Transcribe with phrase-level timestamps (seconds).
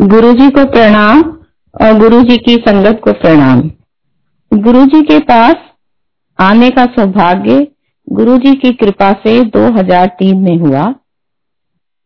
[0.00, 1.22] गुरु जी को प्रणाम
[1.74, 3.60] और गुरु जी की संगत को प्रणाम।
[4.52, 5.54] गुरु जी के पास
[6.40, 7.66] आने का सौभाग्य
[8.08, 10.94] गुरु जी की कृपा से 2003 में हुआ।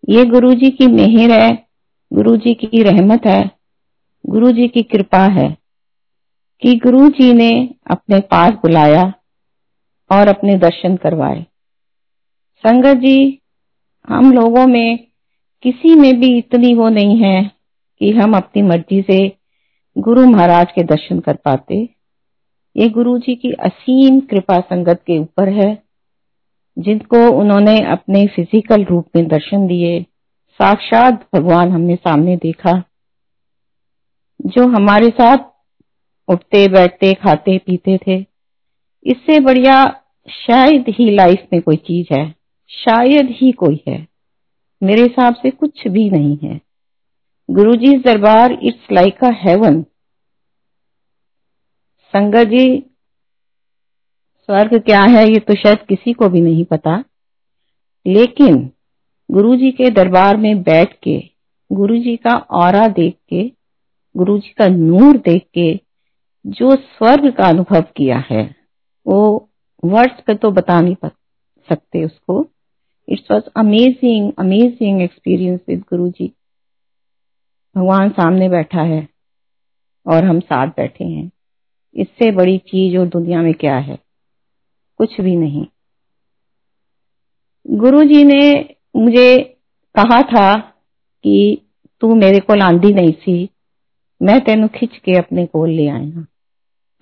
[0.09, 1.67] ये गुरु जी की मेहर है
[2.13, 3.51] गुरु जी की रहमत है
[4.27, 5.57] गुरु जी की कृपा है
[6.63, 9.13] कि गुरु जी ने अपने पास बुलाया
[10.11, 11.47] और अपने दर्शन करवाए।
[12.65, 13.41] संगत जी,
[14.09, 14.99] हम लोगों में
[15.63, 17.62] किसी में भी इतनी वो नहीं है
[18.03, 19.33] कि हम अपनी मर्ज़ी से
[19.99, 21.89] गुरु महाराज के दर्शन कर पाते।
[22.77, 25.83] ये गुरु जी की असीम कृपा संगत के ऊपर है,
[26.79, 30.03] जिनको उन्होंने अपने फ़िज़िकल रूप में दर्शन दिए,
[30.61, 32.83] साक्षात भगवान हमने सामने देखा।
[34.47, 35.39] जो हमारे साथ
[36.29, 38.27] उठते, बैठते, खाते, पीते थे,
[39.07, 42.35] इससे बढ़िया शायद ही लाइफ में कोई चीज़ है,
[42.69, 44.09] शायद ही कोई है।
[44.83, 46.72] मेरे हिसाब से कुछ भी नहीं है।
[47.53, 49.83] जी दरबार इट्स लाइक अ हेवन।
[52.15, 52.79] संगत जी,
[54.39, 57.05] स्वर्ग क्या है ये तो शायद किसी को भी नहीं पता।
[58.07, 58.71] लेकिन
[59.31, 61.19] गुरु जी के दरबार में बैठ के
[61.71, 63.43] गुरु जी का और देख के
[64.17, 65.81] गुरु जी का नूर देख के
[66.47, 68.45] जो स्वर्ग का अनुभव किया है,
[69.07, 69.49] वो
[69.85, 70.97] वर्ड्स पे तो बता नहीं
[71.69, 72.47] सकते उसको।
[73.09, 76.33] It's was amazing amazing experience with Guru ji
[77.77, 79.09] भगवान सामने बैठा है
[80.07, 81.31] और हम साथ बैठे हैं।
[81.97, 83.99] इससे बड़ी चीज़ और दुनिया में क्या है?
[84.99, 85.67] कुछ भी नहीं।
[87.71, 89.39] गुरु जी ने मुझे
[89.99, 90.61] कहा था
[91.23, 91.67] कि
[92.01, 93.49] तू मेरे को आंधी नहीं सी
[94.23, 96.27] मैं तेन खिंच के अपने कोल ले आया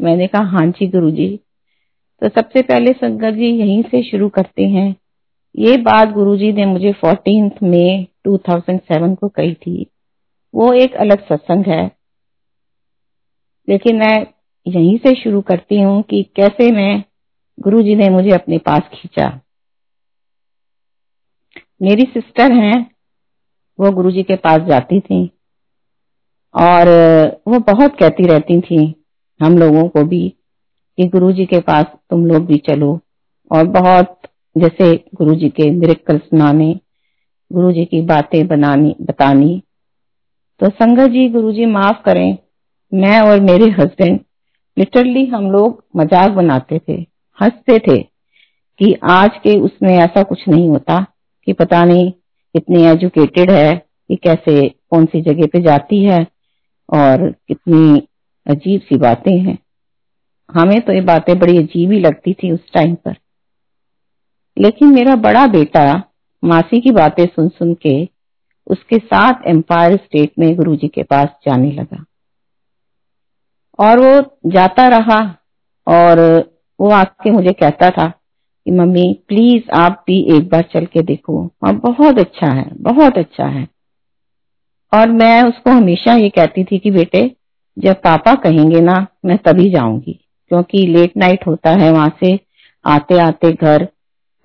[0.01, 1.41] मैंने कहा हाँ जी गुरु जी
[2.21, 4.97] तो सबसे पहले संगत जी यहीं से शुरू करते हैं।
[5.57, 9.90] ये बात गुरु जी ने मुझे फोर्टीन मई 2007 को कही थी।
[10.55, 11.91] वो एक अलग सत्संग है।
[13.69, 14.27] लेकिन मैं
[14.67, 17.05] यहीं से शुरू करती हूँ कि कैसे मैं
[17.61, 19.41] गुरु जी ने मुझे अपने पास खींचा।
[21.83, 22.91] मेरी सिस्टर हैं,
[23.81, 25.31] वो गुरु जी के पास जाती थी
[26.55, 26.89] और
[27.49, 29.05] वो बहुत कहती रहती थी
[29.43, 30.29] हम लोगों को भी
[30.99, 33.01] कि गुरु जी के पास तुम लोग भी चलो
[33.53, 34.21] और बहुत
[34.59, 36.81] जैसे गुरु जी के मिरेकल सुनाने
[37.53, 39.63] गुरु जी की बातें बनानी, बतानी
[40.61, 42.39] तो संगत जी गुरु जी माफ़ करें,
[42.93, 44.19] मैं और मेरे हस्बैंड
[44.77, 46.93] लिटरली हम लोग मज़ाक बनाते थे,
[47.39, 47.97] हँसते थे
[48.81, 51.01] कि आज के उसमें ऐसा कुछ नहीं होता
[51.47, 56.27] कि पता नहीं कितनी एजुकेटेड है, कि कैसे कौन सी जगह पे जाती है
[56.89, 58.03] और कितनी
[58.47, 59.59] अजीब सी बातें हैं।
[60.51, 63.17] हमें तो ये बातें बड़ी अजीब ही लगती थी उस टाइम पर।
[64.57, 65.91] लेकिन मेरा बड़ा बेटा
[66.43, 67.99] मासी की बातें सुन सुन के
[68.71, 72.05] उसके साथ एम्पायर स्टेट में गुरु जी के पास जाने लगा।
[73.79, 75.21] और वो जाता रहा
[75.89, 76.21] और
[76.81, 81.51] वो आके मुझे कहता था कि, मम्मी प्लीज़ आप भी एक बार चल के देखो।
[81.65, 83.69] और बहुत अच्छा है, बहुत अच्छा है।
[84.95, 87.37] और मैं उसको हमेशा ये कहती थी कि, बेटे,
[87.79, 90.13] जब पापा कहेंगे ना, मैं तभी जाऊँगी,
[90.49, 92.39] क्योंकि लेट नाइट होता है, वहाँ से
[92.85, 93.89] आते आते घर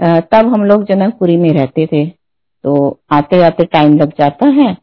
[0.02, 2.25] तब हम लोग जनकपुरी में रहते थे।
[2.66, 4.78] तो आते आते टाइम लग जाता है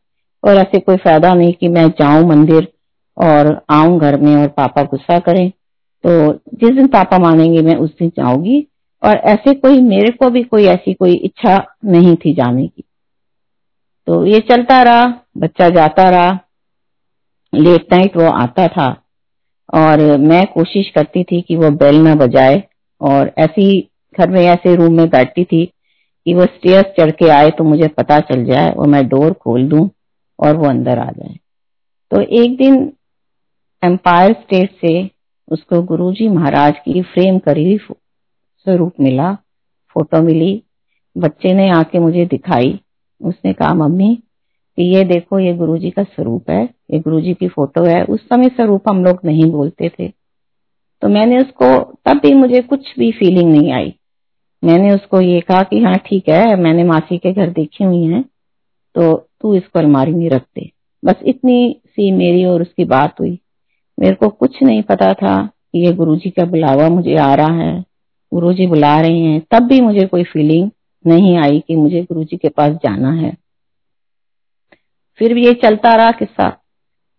[0.44, 2.68] और ऐसे कोई फ़ायदा नहीं कि मैं जाऊँ मंदिर
[3.16, 5.50] और आऊँ घर में और पापा गुस्सा करें।
[6.04, 8.66] तो जिस दिन पापा मानेंगे, मैं उस दिन जाऊँगी
[9.02, 12.84] और ऐसे कोई, मेरे को भी कोई ऐसी कोई इच्छा नहीं थी जाने की।
[14.06, 15.06] तो ये चलता रहा,
[15.38, 16.38] बच्चा जाता रहा
[17.54, 18.88] लेट नाइट वो आता था
[19.74, 22.62] और मैं कोशिश करती थी कि वो बेल ना बजाए
[23.00, 25.72] और ऐसी घर में, ऐसे रूम में बैठती थी
[26.26, 29.68] कि वो स्टेयर्स चढ़ के आए तो मुझे पता चल जाए और मैं डोर खोल
[29.68, 29.90] दूँ
[30.40, 31.36] और वो अंदर आ जाए।
[32.10, 32.92] तो एक दिन
[33.84, 35.10] एम्पायर स्टेट से
[35.48, 37.78] उसको गुरुजी महाराज की फ्रेम करी हुई
[38.58, 39.34] स्वरूप मिला
[39.90, 40.62] फ़ोटो मिली।
[41.18, 42.80] बच्चे ने आके मुझे दिखाई।
[43.20, 44.22] उसने कहा, मम्मी,
[44.76, 48.48] कि ये देखो, ये गुरुजी का स्वरूप है, ये गुरुजी की फ़ोटो है। उस समय
[48.48, 50.08] स्वरूप हम लोग नहीं बोलते थे।
[51.02, 53.94] तो मैंने उसको, तब भी मुझे कुछ भी फीलिंग नहीं आई।
[54.62, 58.22] मैंने उसको ये कहा कि हाँ ठीक है, मैंने मासी के घर देखी हुई है
[58.94, 60.70] तो तू इसको अलमारी में रख दे।
[61.02, 63.38] बस इतनी सी मेरी और उसकी बात हुई।
[63.98, 67.84] मेरे को कुछ नहीं पता था कि ये गुरुजी का बुलावा मुझे आ रहा है।
[68.32, 70.70] गुरुजी बुला रहे हैं, तब भी मुझे कोई फीलिंग
[71.04, 73.36] नहीं आई कि मुझे गुरुजी के पास जाना है।
[75.18, 76.48] फिर भी ये चलता रहा किस्सा।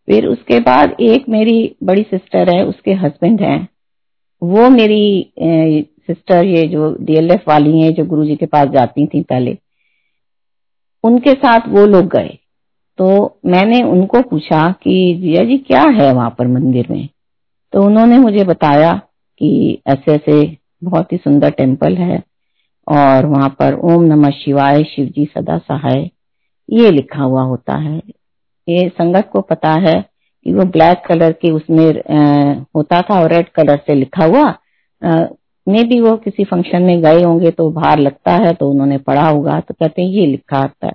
[0.07, 3.67] फिर उसके बाद एक मेरी बड़ी सिस्टर है, उसके हस्बैंड है।
[4.41, 9.57] वो मेरी सिस्टर, ये जो डीएलएफ वाली हैं, जो गुरुजी के पास जाती थी पहले,
[11.03, 12.37] उनके साथ वो लोग गए।
[12.99, 17.07] तो मैंने उनको पूछा कि, जिया जी, क्या है वहाँ पर मंदिर में?
[17.73, 18.91] तो उन्होंने मुझे बताया
[19.41, 22.21] कि ऐसे ऐसे बहुत ही सुंदर टेंपल है
[22.87, 26.09] और वहाँ पर ओम नमः शिवाय शिव जी सदा सहाय,
[26.69, 27.97] ये लिखा हुआ होता है।
[28.67, 29.93] ये संगत को पता है
[30.45, 31.85] कि वो ब्लैक कलर के उसमें
[32.75, 34.49] होता था और रेड कलर से लिखा हुआ
[35.67, 39.27] मे भी वो किसी फ़ंक्शन में गए होंगे तो भार लगता है तो उन्होंने पढ़ा
[39.27, 40.93] होगा तो कहते हैं, ये लिखा आता है।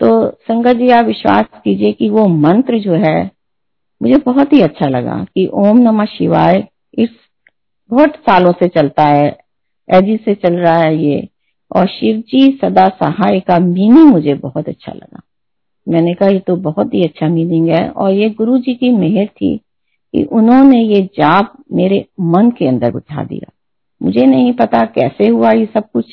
[0.00, 3.30] तो संगत जी, आप विश्वास कीजिए कि वो मंत्र जो है,
[4.00, 6.64] मुझे बहुत ही अच्छा लगा कि ओम नमः शिवाय
[6.98, 7.08] इस
[7.90, 9.26] बहुत सालों से चलता है
[9.88, 11.28] एजी से चल रहा है ये,
[11.70, 15.20] और शिव जी सदा सहाय का मीनिंग मुझे बहुत अच्छा लगा।
[15.86, 19.26] मैंने कहा, ये तो बहुत ही अच्छा मीनिंग है। और ये गुरु जी की मेहर
[19.26, 19.60] थी
[20.14, 23.50] कि उन्होंने ये जाप मेरे मन के अंदर बिठा दिया।
[24.00, 26.12] मुझे नहीं पता कैसे हुआ ये सब कुछ।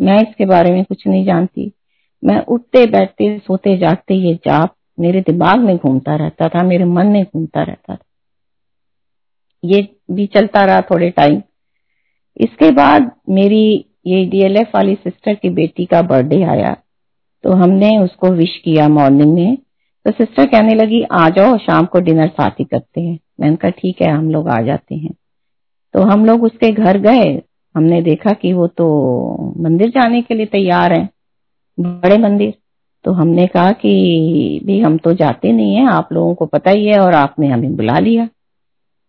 [0.00, 1.70] मैं इसके बारे में कुछ नहीं जानती।
[2.22, 7.06] मैं उठते बैठते सोते जागते ये जाप मेरे दिमाग में घूमता रहता था, मेरे मन
[7.06, 8.04] में घूमता रहता था।
[9.64, 11.42] ये भी चलता रहा थोड़े टाइम।
[12.36, 16.76] इसके बाद मेरी ये डीएलएफ वाली सिस्टर की बेटी का बर्थडे आया
[17.44, 22.00] तो हमने उसको विश किया मॉर्निंग में। तो सिस्टर कहने लगी, आ जाओ, शाम को
[22.00, 25.14] डिनर साथ ही करते हैं। मैंने कहा, ठीक है, हम लोग आ जाते हैं।
[25.94, 27.42] तो हम लोग उसके घर गए।
[27.76, 31.08] हमने देखा कि वो तो मंदिर जाने के लिए तैयार है,
[31.80, 32.54] बड़े मंदिर।
[33.04, 36.86] तो हमने कहा कि, भी हम तो जाते नहीं है, आप लोगों को पता ही
[36.86, 38.28] है और आपने हमें बुला लिया।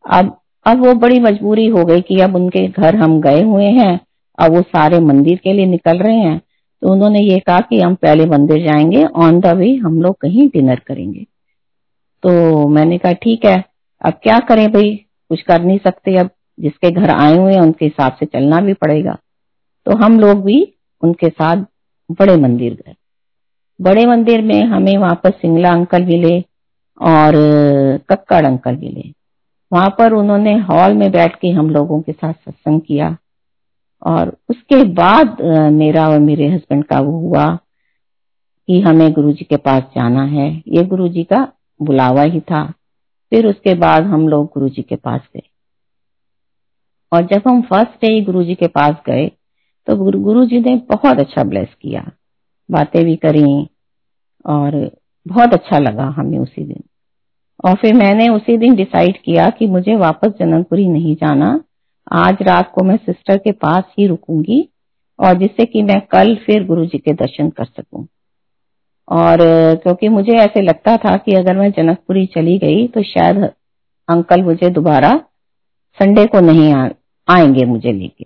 [0.10, 0.36] अब
[0.66, 4.00] अब वो बड़ी मजबूरी हो गई कि अब उनके घर हम गए हुए हैं,
[4.40, 6.42] अब वो सारे मंदिर के लिए निकल रहे हैं।
[6.82, 10.48] तो उन्होंने ये कहा कि हम पहले मंदिर जाएँगे ऑन द वे हम लोग कहीं
[10.48, 11.26] डिनर करेंगे।
[12.24, 13.69] तो मैंने कहा, ठीक है
[14.06, 14.96] अब क्या करें भाई?
[15.30, 16.30] कुछ कर नहीं सकते अब।
[16.60, 19.18] जिसके घर आए हुए हैं, उनके हिसाब से चलना भी पड़ेगा।
[19.86, 20.74] तो हम लोग भी
[21.04, 21.64] उनके साथ
[22.12, 22.96] बड़े मंदिर गए।
[23.82, 26.40] बड़े मंदिर में हमें वहाँ पर सिंगला अंकल मिले
[27.02, 27.34] और
[28.10, 29.14] कक्कड़ अंकल मिले।
[29.74, 33.18] वहाँ पर उन्होंने हॉल में बैठ के हम लोगों के साथ सत्संग किया।
[34.08, 35.42] और उसके बाद
[35.74, 37.48] मेरा और मेरे हस्बैंड का वो हुआ
[38.68, 41.48] कि हमें गुरुजी के पास जाना है। ये गुरुजी का
[41.82, 42.74] बुलावा ही था।
[43.32, 45.42] फिर उसके बाद हम लोग गुरुजी के पास गए।
[47.12, 49.28] और जब हम फ़र्स्ट डे गुरु जी के पास गए
[49.88, 52.12] तो गुरु जी ने बहुत अच्छा ब्लेस किया।
[52.70, 53.68] बातें भी करी
[54.46, 54.76] और
[55.26, 56.84] बहुत अच्छा लगा हमें उसी दिन।
[57.66, 61.60] और फिर मैंने उसी दिन डिसाइड किया कि मुझे वापस जनकपुरी नहीं जाना।
[62.14, 64.62] आज रात को मैं सिस्टर के पास ही रुकूँगी
[65.20, 68.06] और जिससे कि मैं कल फिर गुरु जी के दर्शन कर सकूँ।
[69.10, 69.38] और
[69.84, 73.44] क्योंकि मुझे ऐसे लगता था कि अगर मैं जनकपुरी चली गई तो शायद
[74.10, 75.12] अंकल मुझे दोबारा
[75.98, 78.24] संडे को नहीं आएँगे मुझे लेके।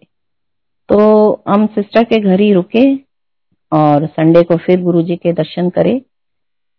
[0.90, 2.84] तो हम सिस्टर के घर ही रुके
[3.72, 5.94] और संडे को फिर गुरुजी के दर्शन करे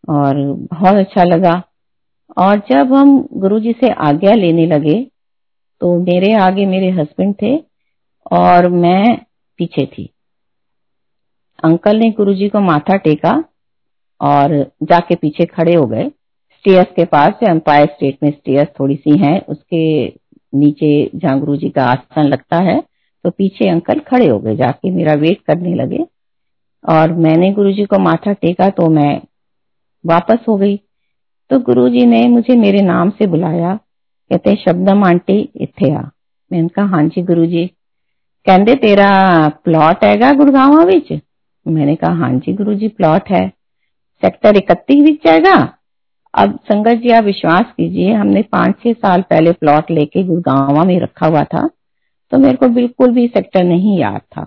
[0.08, 0.36] और
[0.72, 1.62] बहुत अच्छा लगा।
[2.38, 5.00] और जब हम गुरुजी से आज्ञा लेने लगे
[5.80, 7.56] तो मेरे आगे मेरे हस्बैंड थे
[8.32, 9.16] और मैं
[9.58, 10.08] पीछे थी।
[11.64, 13.32] अंकल ने गुरुजी को माथा टेका
[14.20, 16.08] और जाके पीछे खड़े हो गए।
[16.50, 20.06] स्टेयर्स के पास जो एम्पायर स्टेट में स्टेयर्स थोड़ी सी हैं। उसके
[20.54, 22.82] नीचे जहाँ गुरु जी का आसन लगता है।
[23.24, 26.06] तो पीछे अंकल खड़े हो गए, जाके मेरा वेट करने लगे।
[26.88, 29.22] और मैंने गुरु जी को माथा टेका तो मैं
[30.06, 30.80] वापस हो गई।
[31.50, 33.74] तो गुरु जी ने मुझे मेरे नाम से बुलाया।
[34.30, 36.02] कहते शब्दम आंटी, इथे आ।
[36.52, 37.66] मैंने कहा हाँ जी गुरु जी
[38.46, 40.84] कहते तेरा प्लॉट हैगा गुड़गावा
[41.68, 43.52] मैंने कहा हाँ जी गुरु जी प्लॉट है।
[44.24, 45.56] सेक्टर इकतीस विच हैगा
[46.34, 50.98] अब संगत जी, आप विश्वास कीजिए, हमने पाँच छह साल पहले प्लॉट लेके गुड़गावा में
[51.00, 51.68] रखा हुआ था
[52.32, 54.44] तो मेरे को बिल्कुल भी सेक्टर नहीं याद था।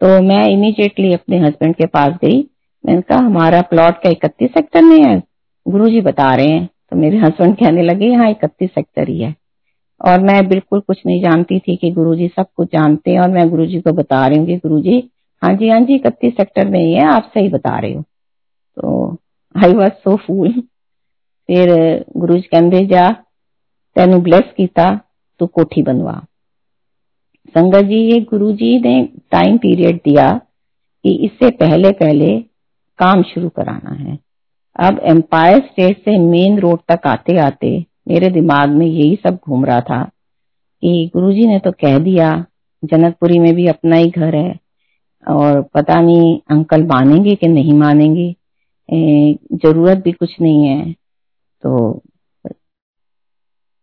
[0.00, 2.38] तो मैं इमीडिएटली अपने हस्बैंड के पास गई।
[2.84, 5.22] मैंने कहा, हमारा प्लॉट का इकतीस सेक्टर में है?
[5.66, 9.34] गुरु जी बता रहे हैं। तो मेरे हस्बैंड कहने लगे हाँ इकतीस सेक्टर ही है।
[10.00, 13.30] और मैं बिल्कुल कुछ नहीं जानती थी कि गुरु जी सब कुछ जानते हैं, और
[13.30, 15.02] मैं गुरु जी को बता रही हूँ कि गुरुजी
[15.42, 18.04] हाँ जी हाँ जी, इकतीस सेक्टर में ही है, आप सही बता रहे हो।
[18.76, 19.16] तो
[19.54, 20.52] आई वॉज़ सो फूल
[21.48, 21.70] फिर
[22.16, 23.08] गुरु जी कहते जा,
[23.96, 24.94] तेन ब्लेस किया
[25.40, 26.20] तू कोठी बनवा.
[27.54, 30.28] संगत जी, ये गुरु जी ने टाइम पीरियड दिया
[31.04, 32.38] कि इससे पहले पहले
[32.98, 34.18] काम शुरू कराना है।
[34.76, 39.64] अब एम्पायर स्टेट से मेन रोड तक आते आते मेरे दिमाग में यही सब घूम
[39.64, 42.30] रहा था कि गुरुजी ने तो कह दिया,
[42.82, 44.58] जनकपुरी में भी अपना ही घर है
[45.24, 48.34] और पता नहीं अंकल मानेंगे कि नहीं मानेंगे।
[48.88, 50.92] ज़रूरत भी कुछ नहीं है
[51.62, 52.02] तो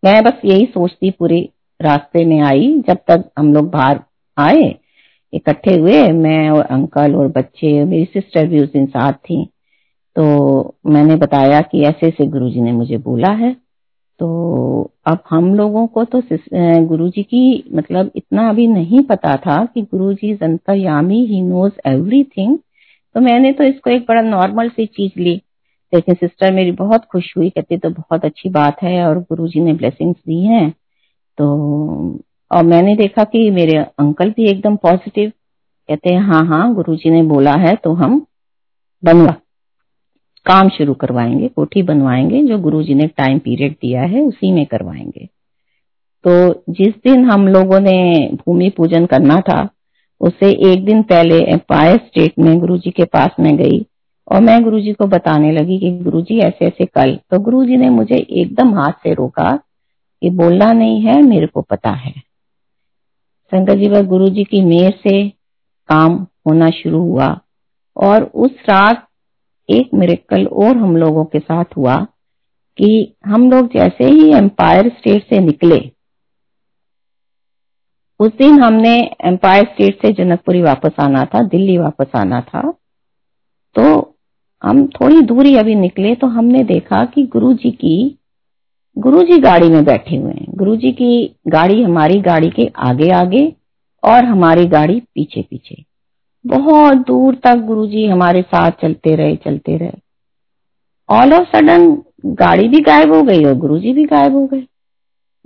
[0.03, 3.99] मैं बस यही सोचती पूरे रास्ते में आई, जब तक हम लोग बाहर
[4.37, 4.75] आए,
[5.33, 9.43] इकट्ठे हुए, मैं और अंकल और बच्चे, मेरी सिस्टर भी उस दिन साथ थी
[10.15, 13.53] तो मैंने बताया कि ऐसे ऐसे गुरुजी ने मुझे बोला है
[14.19, 14.29] तो
[15.07, 16.21] अब हम लोगों को तो
[16.87, 22.57] गुरुजी की मतलब इतना अभी नहीं पता था कि गुरुजी अंतर्यामी ही नोज़ एवरीथिंग
[23.15, 25.41] तो मैंने तो इसको एक बड़ा नॉर्मल सी चीज़ ली।
[25.93, 29.59] लेकिन सिस्टर मेरी बहुत खुश हुई, कहती तो बहुत अच्छी बात है और गुरु जी
[29.59, 30.69] ने ब्लेसिंग्स दी हैं।
[31.37, 32.19] तो
[32.51, 35.29] और मैंने देखा कि मेरे अंकल भी एकदम पॉजिटिव
[35.89, 38.25] कहते, हैं हाँ हाँ गुरु जी ने बोला है तो हम
[39.03, 39.33] बनवा,
[40.45, 44.65] काम शुरू करवाएँगे, कोठी बनवाएँगे, जो गुरु जी ने टाइम पीरियड दिया है, उसी में
[44.65, 45.27] करवाएँगे।
[46.25, 49.63] तो जिस दिन हम लोगों ने भूमि पूजन करना था
[50.21, 53.85] उससे एक दिन पहले एम्पायर स्टेट में गुरुजी के पास में गई
[54.27, 58.15] और मैं गुरुजी को बताने लगी कि गुरुजी ऐसे ऐसे कल। तो गुरुजी ने मुझे
[58.15, 59.51] एकदम हाथ से रोका
[60.21, 62.11] कि बोलना नहीं है, मेरे को पता है।
[63.51, 65.29] शंकर जी व गुरु जी की मेहर से
[65.89, 66.15] काम
[66.47, 67.27] होना शुरू हुआ
[67.97, 69.07] और उस रात
[69.69, 71.95] एक मेरेकल और हम लोगों के साथ हुआ
[72.77, 75.79] कि हम लोग जैसे ही एम्पायर स्टेट से निकले
[78.19, 78.95] उस दिन हमने
[79.25, 82.61] एम्पायर स्टेट से जनकपुरी वापस आना था, दिल्ली वापस आना था।
[83.75, 84.15] तो
[84.63, 88.15] हम थोड़ी दूरी अभी निकले तो हमने देखा कि गुरु जी की
[88.97, 93.09] गुरु जी गाड़ी में बैठे हुए हैं। गुरु जी की गाड़ी हमारी गाड़ी के आगे
[93.11, 93.45] आगे
[94.03, 95.83] और हमारी गाड़ी पीछे पीछे
[96.45, 99.91] बहुत दूर तक गुरुजी हमारे साथ चलते रहे चलते रहे।
[101.09, 101.87] ऑल ऑफ़ सडन
[102.25, 104.65] गाड़ी भी गायब हो गई और गुरुजी भी गायब हो गए।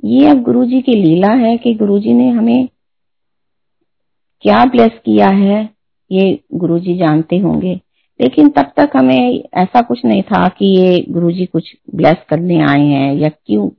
[0.05, 2.69] ये अब गुरुजी की लीला है कि गुरुजी ने हमें
[4.41, 5.69] क्या ब्लेस किया है,
[6.12, 7.81] ये गुरुजी जानते होंगे।
[8.21, 12.85] लेकिन तब तक हमें ऐसा कुछ नहीं था कि ये गुरुजी कुछ ब्लेस करने आए
[12.85, 13.69] हैं या क्यों,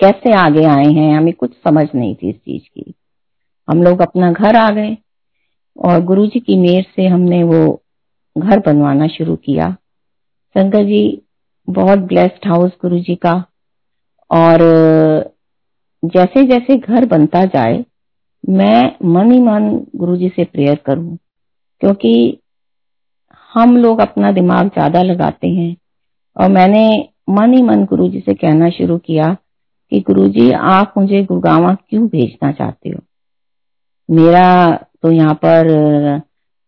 [0.00, 2.94] कैसे आगे आए हैं, हमें कुछ समझ नहीं थी इस चीज़ की।
[3.70, 4.96] हम लोग अपना घर आ गए
[5.78, 7.82] और गुरु जी की मेहर से हमने वो
[8.38, 9.76] घर बनवाना शुरू किया।
[10.54, 11.22] शंकर जी,
[11.70, 13.44] बहुत ब्लेस्ड हाउस गुरु जी का।
[14.34, 14.60] और
[16.02, 17.84] जैसे जैसे घर बनता जाए,
[18.44, 21.16] मैं मन ही मन गुरु जी से प्रेयर करूँ,
[21.82, 22.40] क्योंकि
[23.50, 25.76] हम लोग अपना दिमाग ज़्यादा लगाते हैं।
[26.36, 26.86] और मैंने
[27.30, 29.32] मन ही मन गुरु जी से कहना शुरू किया
[29.92, 33.00] कि गुरु जी आप मुझे गुड़गावा क्यों भेजना चाहते हो?
[34.08, 34.70] मेरा
[35.02, 36.22] तो यहाँ पर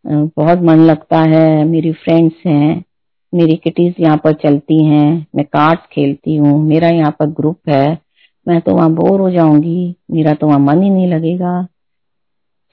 [0.04, 2.84] बहुत मन लगता है, मेरी फ्रेंड्स हैं।
[3.36, 7.98] मेरी किटीज यहाँ पर चलती हैं, मैं कार्ड्स खेलती हूँ, मेरा यहाँ पर ग्रुप है,
[8.48, 11.68] मैं तो वहाँ बोर हो जाऊँगी, मेरा तो वहाँ मन ही नहीं लगेगा।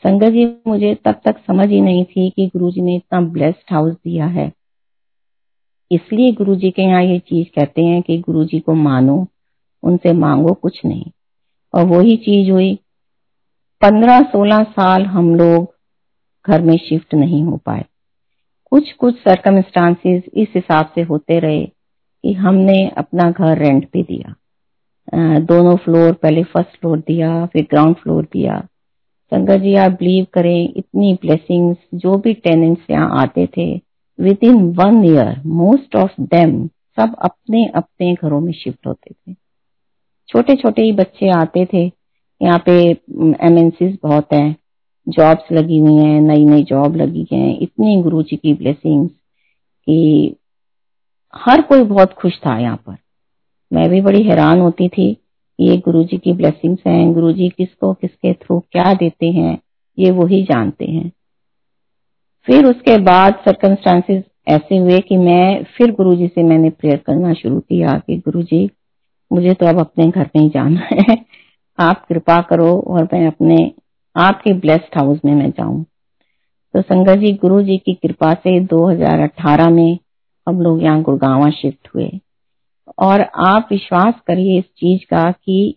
[0.03, 3.93] संगत जी, मुझे तब तक समझ ही नहीं थी कि गुरुजी ने इतना ब्लेस्ड हाउस
[3.93, 4.51] दिया है।
[5.91, 9.27] इसलिए गुरुजी के यहाँ ये चीज़ कहते हैं कि गुरुजी को मानो,
[9.83, 11.05] उनसे मांगो कुछ नहीं।
[11.73, 12.79] और वही चीज़ हुई,
[13.81, 15.75] पंद्रह सोलह साल हम लोग
[16.47, 17.85] घर में शिफ्ट नहीं हो पाए।
[18.73, 25.39] कुछ कुछ सरकमस्टांसिस इस हिसाब से होते रहे कि हमने अपना घर रेंट पे दिया।
[25.41, 28.57] दोनों फ्लोर पहले फ़र्स्ट फ्लोर दिया, फिर ग्राउंड फ्लोर दिया।
[29.31, 33.67] संगत जी, आप बिलीव करें, इतनी ब्लेसिंग्स जो भी टेनेंट्स यहाँ आते थे
[34.43, 36.65] within one year most of them
[36.97, 39.33] सब अपने अपने घरों में शिफ्ट होते थे।
[40.29, 41.85] छोटे छोटे ही बच्चे आते थे,
[42.41, 44.55] यहाँ पे एमएनसीज बहुत हैं।
[45.09, 49.09] जॉब्स लगी हुई हैं नई नई जॉब लगी है, इतनी गुरु जी की ब्लेसिंग
[49.87, 50.35] कि
[51.35, 52.95] हर कोई बहुत खुश था यहाँ पर।
[53.73, 55.17] मैं भी बड़ी हैरान होती थी
[55.59, 59.59] ये गुरु जी की ब्लेसिंग्स हैं गुरु जी किसको, किसके थ्रू क्या देते हैं,
[59.99, 61.11] ये वही जानते हैं।
[62.45, 67.33] फिर उसके बाद सर्कमस्टांसिस ऐसे हुए कि मैं, फिर गुरु जी से मैंने प्रेयर करना
[67.33, 68.69] शुरू किया कि गुरु जी
[69.33, 71.25] मुझे तो अब अपने घर में ही जाना है।
[71.79, 73.71] आप कृपा करो और मैं अपने
[74.17, 75.83] आपके ब्लेस्ड हाउस में मैं जाऊँ।
[76.73, 79.99] तो संगत जी, गुरु जी की कृपा से 2018 में
[80.49, 82.19] हम लोग यहाँ गुड़गावा शिफ्ट हुए।
[82.99, 85.75] और आप विश्वास करिए इस चीज़ का कि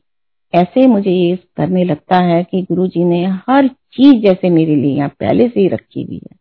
[0.54, 4.96] ऐसे मुझे ये करने लगता है कि गुरु जी ने हर चीज़ जैसे मेरे लिए
[4.96, 6.36] यहाँ पहले से ही रखी हुई है।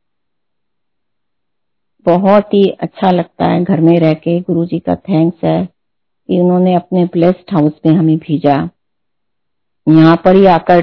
[2.06, 5.66] बहुत ही अच्छा लगता है घर में रह के। गुरु जी का थैंक्स है
[6.28, 8.70] कि उन्होंने अपने ब्लेस्ड हाउस में हमें भेजा।
[9.90, 10.82] यहाँ पर ही आकर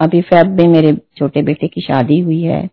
[0.00, 2.68] अभी फेब में मेरे छोटे बेटे की शादी हुई है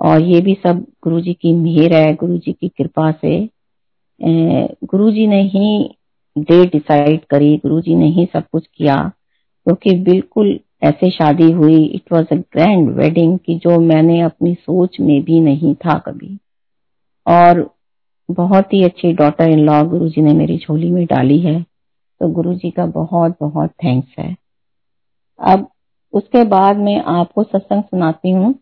[0.00, 3.38] और ये भी सब गुरु जी की मेहर है गुरु जी की कृपा से।
[4.20, 5.68] गुरु जी ने ही
[6.36, 8.96] डेट डिसाइड करी गुरु जी ने ही सब कुछ किया,
[9.66, 14.54] क्योंकि तो बिल्कुल ऐसे शादी हुई। It was a grand wedding की जो मैंने अपनी
[14.54, 16.38] सोच में भी नहीं था कभी।
[17.26, 17.68] और
[18.28, 21.60] बहुत ही अच्छी डॉटर इन लॉ गुरु जी ने मेरी झोली में डाली है
[22.20, 24.34] तो गुरु जी का बहुत बहुत थैंक्स है।
[25.38, 25.68] अब
[26.12, 28.52] उसके बाद मैं आपको सत्संग सुनाती हूँ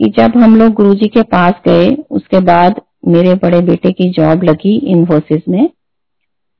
[0.00, 4.08] कि जब हम लोग गुरु जी के पास गए, उसके बाद मेरे बड़े बेटे की
[4.10, 5.68] जॉब लगी इन्फोसिस में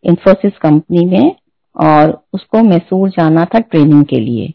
[0.04, 1.34] इन्फोसिस कंपनी में,
[1.76, 4.48] और उसको मैसूर जाना था ट्रेनिंग के लिए।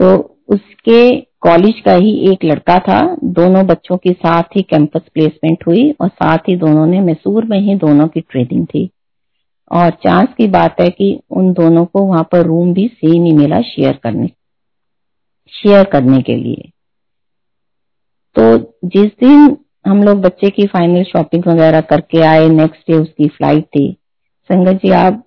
[0.00, 0.16] तो
[0.48, 5.90] उसके कॉलेज का ही एक लड़का था, दोनों बच्चों के साथ ही कैंपस प्लेसमेंट हुई
[5.90, 8.88] और साथ ही दोनों ने मैसूर में ही दोनों की ट्रेनिंग थी।
[9.70, 13.32] और चांस की बात है कि उन दोनों को वहाँ पर रूम भी सेम ही
[13.32, 14.26] मिला शेयर करने
[15.52, 16.70] शेयर करने के लिए।
[18.36, 18.56] तो
[18.88, 23.64] जिस दिन हम लोग बच्चे की फाइनल शॉपिंग वगैरह करके आए नेक्स्ट डे उसकी फ़्लाइट
[23.66, 23.90] थी,
[24.50, 25.24] संगत जी आप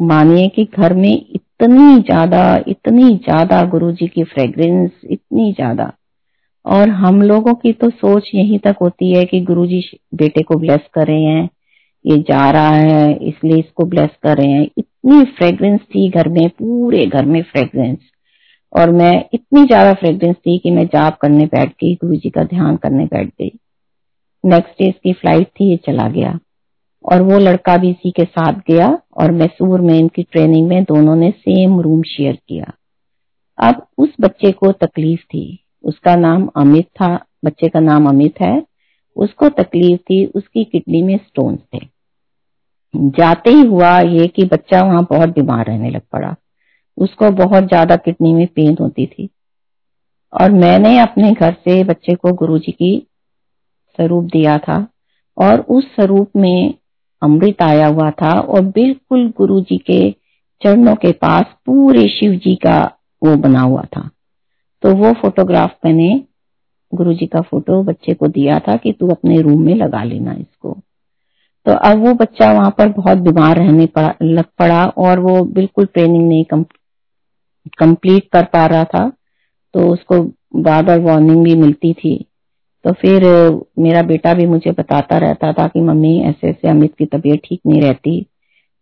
[0.00, 5.92] मानिए कि घर में इतनी ज़्यादा इतनी ज़्यादा गुरुजी की फ्रेग्रेंस इतनी ज़्यादा।
[6.64, 9.82] और हम लोगों की तो सोच यही तक होती है कि गुरुजी
[10.14, 11.48] बेटे को ब्लेस कर रहे हैं,
[12.04, 16.48] ये जा रहा है, इसलिए इसको ब्लेस कर रहे हैं। इतनी फ्रेग्रेंस थी घर में,
[16.50, 17.98] पूरे घर में फ्रेग्रेंस
[18.78, 22.44] और मैं इतनी ज़्यादा फ्रेग्रेंस थी कि मैं जाप करने बैठ गई, गुरु जी का
[22.44, 23.52] ध्यान करने बैठ गई।
[24.44, 26.38] नेक्स्ट डे इसकी फ़्लाइट थी, ये चला गया।
[27.12, 31.16] और वो लड़का भी इसी के साथ गया और मैसूर में इनकी ट्रेनिंग में दोनों
[31.16, 32.72] ने सेम रूम शेयर किया।
[33.58, 38.62] अब उस बच्चे को तकलीफ़ थी। उसका नाम अमित था, बच्चे का नाम अमित है।
[39.16, 41.78] उसको तकलीफ़ थी, उसकी किडनी में स्टोन थे।
[42.96, 46.34] जाते ही हुआ ये कि बच्चा वहाँ बहुत बीमार रहने लग पड़ा।
[47.00, 49.28] उसको बहुत ज़्यादा किडनी में पेन होती थी।
[50.32, 52.96] और मैंने अपने घर से बच्चे को गुरुजी की
[53.98, 54.86] स्वरूप दिया था
[55.36, 56.74] और उस स्वरूप में
[57.22, 60.10] अमृत आया हुआ था और बिल्कुल गुरुजी के
[60.62, 62.80] चरणों के पास पूरे शिव जी का
[63.22, 64.08] वो बना हुआ था।
[64.82, 66.24] तो वो फोटोग्राफ मैंने
[66.92, 70.32] गुरु जी का फ़ोटो बच्चे को दिया था कि तू अपने रूम में लगा लेना
[70.32, 70.72] इसको।
[71.66, 75.86] तो अब वो बच्चा वहाँ पर बहुत बीमार रहने पड़ा, लग पड़ा और वो बिल्कुल
[75.86, 76.44] ट्रेनिंग नहीं
[77.78, 79.12] कंप्लीट कर पा रहा था
[79.74, 82.26] तो उसको बार बार वार्निंग भी मिलती थी।
[82.84, 83.24] तो फिर,
[83.78, 87.60] मेरा बेटा भी मुझे बताता रहता था कि, मम्मी ऐसे ऐसे अमित की तबीयत ठीक
[87.66, 88.26] नहीं रहती।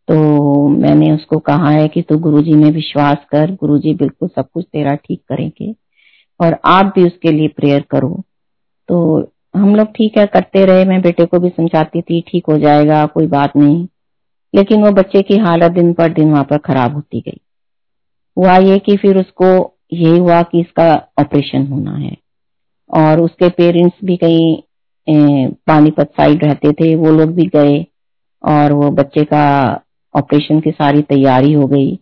[0.09, 4.65] तो मैंने उसको कहा है कि, तू गुरुजी में विश्वास कर, गुरुजी बिल्कुल सब कुछ
[4.73, 5.75] तेरा ठीक करेंगे
[6.41, 8.23] और आप भी उसके लिए प्रेयर करो।
[8.89, 12.59] तो हम लोग ठीक है, करते रहे। मैं बेटे को भी समझाती थी, ठीक हो
[12.59, 13.87] जाएगा, कोई बात नहीं।
[14.55, 17.41] लेकिन वो बच्चे की हालत दिन पर दिन वहाँ पर खराब होती गई।
[18.39, 22.17] हुआ ये कि फिर उसको यही हुआ कि इसका ऑपरेशन होना है।
[22.97, 24.59] और उसके पेरेंट्स भी कहीं
[25.67, 27.87] पानीपत साइड रहते थे, वो लोग भी गए
[28.45, 29.81] और वो बच्चे का
[30.17, 31.97] ऑपरेशन की सारी तैयारी हो गई।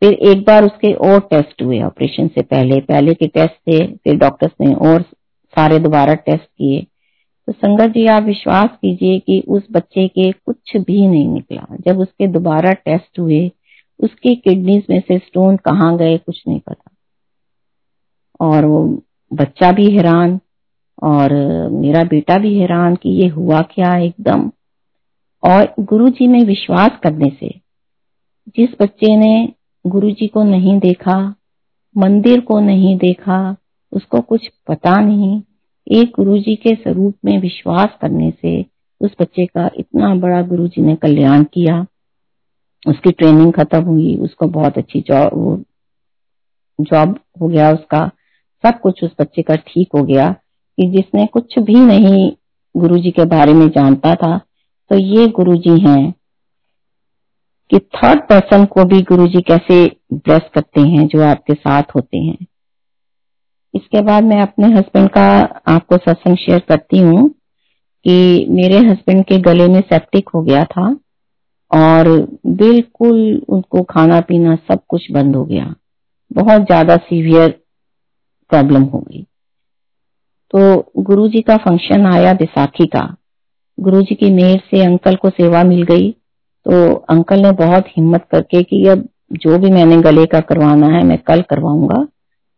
[0.00, 4.16] फिर एक बार उसके और टेस्ट हुए ऑपरेशन से पहले। पहले के टेस्ट थे, फिर
[4.16, 5.02] डॉक्टर्स ने और
[5.56, 6.86] सारे दोबारा टेस्ट किए।
[7.46, 11.98] तो संगत जी, आप विश्वास कीजिए कि उस बच्चे के कुछ भी नहीं निकला। जब
[11.98, 13.50] उसके दोबारा टेस्ट हुए
[14.02, 16.90] उसकी किडनीज में से स्टोन कहाँ गए, कुछ नहीं पता।
[18.40, 20.40] और वो बच्चा भी हैरान,
[21.02, 21.32] और
[21.70, 24.50] मेरा बेटा भी हैरान कि ये हुआ क्या एकदम।
[25.42, 27.60] और गुरु जी में विश्वास करने से,
[28.56, 29.52] जिस बच्चे ने
[29.86, 31.34] गुरु जी को नहीं देखा,
[31.96, 33.56] मंदिर को नहीं देखा,
[33.92, 35.42] उसको कुछ पता नहीं,
[35.92, 38.66] एक गुरु जी के स्वरूप में विश्वास करने से
[39.00, 41.86] उस बच्चे का इतना बड़ा गुरु जी ने कल्याण किया।
[42.88, 45.64] उसकी ट्रेनिंग खत्म हुई, उसको बहुत अच्छी जॉब
[46.78, 48.10] जॉब हो गया, उसका
[48.64, 50.30] सब कुछ उस बच्चे का ठीक हो गया
[50.78, 52.32] कि जिसने कुछ भी नहीं
[52.74, 54.38] गुरु जी के बारे में जानता था।
[54.90, 56.14] तो ये गुरु जी हैं
[57.70, 62.18] कि थर्ड पर्सन को भी गुरु जी कैसे ब्लेस करते हैं, जो आपके साथ होते
[62.18, 62.46] हैं।
[63.74, 65.28] इसके बाद मैं अपने हस्बैंड का
[65.68, 67.28] आपको सत्संग शेयर करती हूँ
[68.04, 70.96] कि मेरे हस्बैंड के गले में सेप्टिक हो गया था।
[71.72, 72.08] और
[72.46, 75.74] बिल्कुल उनको खाना पीना सब कुछ बंद हो गया।
[76.30, 77.50] बहुत ज़्यादा सीवियर
[78.50, 79.26] प्रॉब्लम हो गई।
[80.52, 83.16] तो गुरुजी का फ़ंक्शन आया बैसाखी का।
[83.78, 86.10] गुरुजी की मेहर से अंकल को सेवा मिल गई।
[86.66, 91.02] तो अंकल ने बहुत हिम्मत करके कि अब जो भी मैंने गले का करवाना है,
[91.04, 92.06] मैं कल करवाऊँगा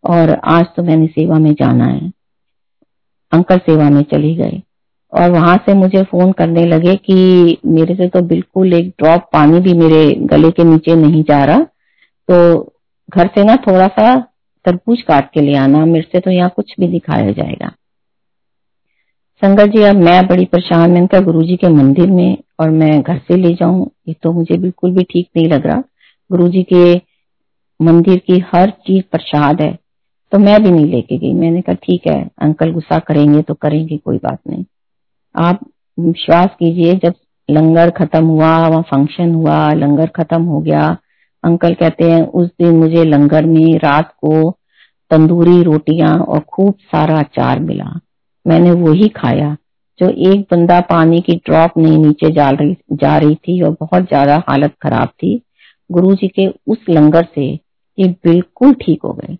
[0.05, 2.12] और आज तो मैंने सेवा में जाना है।
[3.33, 4.62] अंकल सेवा में चले गए।
[5.14, 9.61] और वहाँ से मुझे फ़ोन करने लगे कि मेरे से तो बिल्कुल एक ड्रॉप पानी
[9.61, 11.59] भी मेरे गले के नीचे नहीं जा रहा।
[12.29, 12.55] तो
[13.09, 14.14] घर से ना थोड़ा सा
[14.64, 17.72] तरबूज काट के ले आना, मेरे से तो यहाँ कुछ भी दिखाया जाएगा।
[19.42, 23.00] संगत जी, अब मैं बड़ी परेशान मैंने कहा गुरु जी के मंदिर में और मैं
[23.03, 25.83] घर से ले जाऊँ, ये तो मुझे बिल्कुल भी ठीक नहीं लग रहा।
[26.31, 26.94] गुरु जी के
[27.81, 29.72] मंदिर की हर चीज़ प्रसाद है
[30.33, 33.96] तो मैं भी नहीं लेके गई। मैंने कहा, ठीक है, अंकल गुस्सा करेंगे तो करेंगे,
[33.96, 34.64] कोई बात नहीं।
[35.34, 35.60] आप
[35.98, 37.14] विश्वास कीजिए, जब
[37.48, 40.86] लंगर खत्म हुआ, वहाँ फ़ंक्शन हुआ, लंगर खत्म हो गया,
[41.44, 44.50] अंकल कहते हैं, उस दिन मुझे लंगर में रात को
[45.10, 48.00] तंदूरी रोटियाँ और खूब सारा अचार मिला।
[48.46, 49.56] मैंने वो ही खाया,
[50.00, 54.02] जो एक बंदा पानी की ड्रॉप नहीं नीचे जा रही जा रही थी और बहुत
[54.02, 55.40] ज़्यादा हालत खराब थी।
[55.90, 57.46] गुरुजी के उस लंगर से
[57.98, 59.36] ये बिल्कुल ठीक हो गए।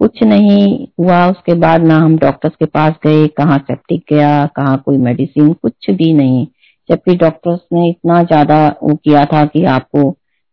[0.00, 4.76] कुछ नहीं हुआ। उसके बाद ना हम डॉक्टर्स के पास गए, कहाँ सेप्टिक गया, कहाँ
[4.86, 6.46] कोई मेडिसिन कुछ भी नहीं।
[6.88, 10.08] जबकि डॉक्टर्स ने इतना ज़्यादा वो किया था कि आपको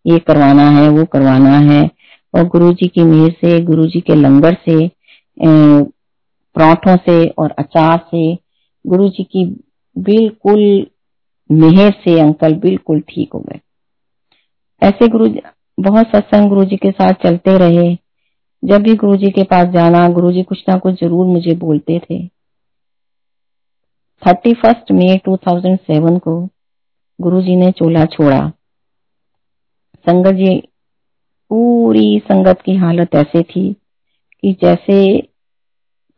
[0.06, 1.84] ये करवाना है, वो करवाना है।
[2.34, 4.88] और गुरुजी की मेहर से, गुरुजी के लंगर से
[6.56, 8.34] पराठों से और अचार से,
[8.86, 9.46] गुरुजी की
[9.96, 10.62] बिल्कुल
[11.50, 13.60] मेहर से अंकल बिल्कुल ठीक हो गए।
[14.82, 15.28] ऐसे गुरु
[15.80, 17.94] बहुत सत्संग गुरु जी के साथ चलते रहे।
[18.66, 22.00] जब भी गुरु जी के पास जाना गुरु जी कुछ ना कुछ ज़रूर मुझे बोलते
[22.00, 22.28] थे।
[24.22, 26.50] Thirty first May two thousand seven को
[27.22, 28.40] गुरु जी ने चोला छोड़ा।
[30.08, 30.56] संगत जी,
[31.52, 33.74] पूरी संगत की हालत ऐसे थी
[34.44, 34.98] कि जैसे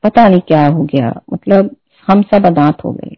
[0.04, 1.76] पता नहीं क्या हो गया मतलब
[2.08, 3.16] हम सब अदात हो गए।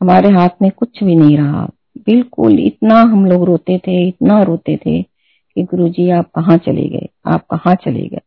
[0.00, 1.64] हमारे हाथ में कुछ भी नहीं रहा।
[1.98, 7.08] बिल्कुल इतना हम लोग रोते थे, इतना रोते थे कि गुरुजी, आप कहाँ चले गए?
[7.26, 8.20] आप कहाँ चले गए?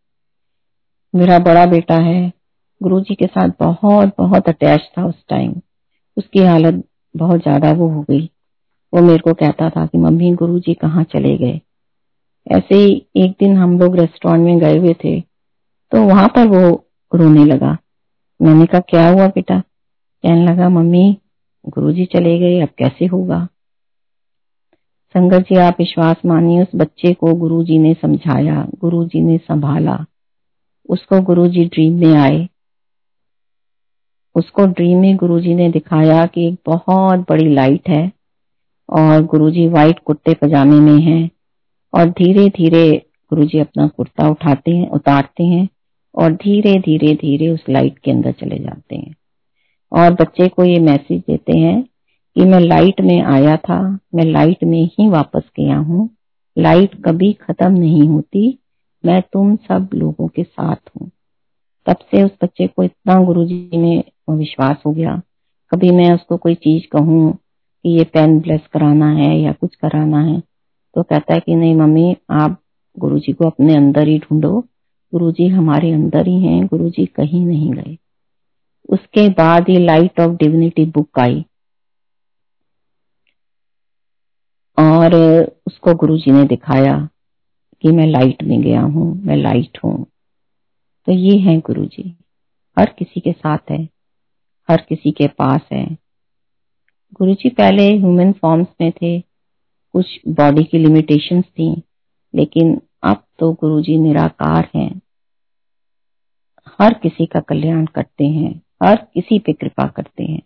[1.13, 2.32] मेरा बड़ा बेटा है।
[2.82, 5.54] गुरुजी के साथ बहुत बहुत अटैच था उस टाइम
[6.17, 6.84] उसकी हालत
[7.15, 8.30] बहुत ज़्यादा वो हो गई।
[8.93, 11.60] वो मेरे को कहता था कि, मम्मी, गुरुजी कहाँ चले गए?
[12.48, 15.20] ऐसे ही एक दिन हम लोग रेस्टोरेंट में गए हुए थे
[15.91, 16.70] तो वहाँ पर वो
[17.12, 17.78] रोने लगा।
[18.39, 19.60] मैंने कहा, क्या हुआ बेटा?
[19.60, 21.17] कहने लगा, मम्मी,
[21.65, 23.48] गुरुजी चले गए, अब कैसे होगा?
[25.15, 30.06] संगत जी, आप विश्वास मानिए, उस बच्चे को गुरुजी ने समझाया, गुरुजी ने संभाला।
[30.89, 32.47] उसको गुरुजी ड्रीम में आए।
[34.36, 38.12] उसको ड्रीम में गुरुजी ने दिखाया कि एक बहुत बड़ी लाइट है
[38.89, 41.30] और गुरुजी व्हाइट कुर्ते पजामे में हैं
[41.93, 45.69] और धीरे धीरे गुरुजी अपना कुर्ता उठाते हैं, उतारते हैं
[46.15, 49.15] और धीरे धीरे धीरे उस लाइट के अंदर चले जाते हैं।
[49.91, 51.84] और बच्चे को ये मैसेज देते हैं
[52.36, 56.10] कि मैं लाइट में आया था, मैं लाइट में ही वापस गया हूँ।
[56.58, 58.60] लाइट कभी खत्म नहीं होती
[59.08, 61.10] मैं तुम सब लोगों के साथ हूँ।
[61.86, 65.22] तब से उस बच्चे को इतना गुरुजी में विश्वास हो गया।
[65.72, 67.34] कभी मैं उसको कोई चीज़ कहूँ
[67.84, 70.41] कि ये पेन ब्लेस कराना है या कुछ कराना है
[70.96, 72.62] तो कहता है कि नहीं, मम्मी, आप
[73.00, 74.62] गुरुजी को अपने अंदर ही ढूंढो।
[75.12, 77.98] गुरुजी हमारे अंदर ही हैं, गुरुजी कहीं नहीं गए।
[78.89, 81.46] उसके बाद ये लाइट ऑफ़ डिविनिटी बुक आई।
[84.80, 85.15] और
[85.67, 87.10] उसको गुरुजी ने दिखाया।
[87.84, 90.06] कि मैं लाइट में गया हूँ, मैं लाइट हूँ।
[91.08, 92.16] तो ये है गुरु जी
[92.78, 93.90] हर किसी के साथ है,
[94.70, 95.86] हर किसी के पास है।
[97.13, 99.20] गुरु जी पहले ह्यूमन फॉर्म्स में थे,
[99.94, 101.84] कुछ बॉडी की लिमिटेशंस थी,
[102.36, 105.02] लेकिन अब तो गुरु जी निराकार हैं।
[106.82, 110.42] हर किसी का कल्याण करते हैं, हर किसी पे कृपा करते हैं।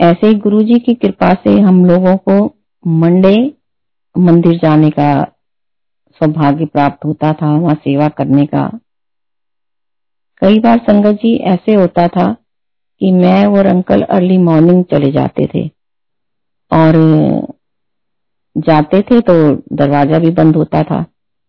[0.00, 2.56] ऐसे ही गुरु जी की कृपा से हम लोगों को
[2.86, 3.36] मंडे
[4.16, 5.12] मंदिर जाने का
[6.20, 8.66] सौभाग्य प्राप्त होता था, वहाँ सेवा करने का।
[10.42, 12.32] कई बार संगत जी ऐसे होता था
[13.00, 15.66] कि मैं और अंकल अर्ली मॉर्निंग चले जाते थे
[16.72, 16.96] और
[18.56, 19.34] जाते थे तो
[19.76, 21.04] दरवाज़ा भी बंद होता था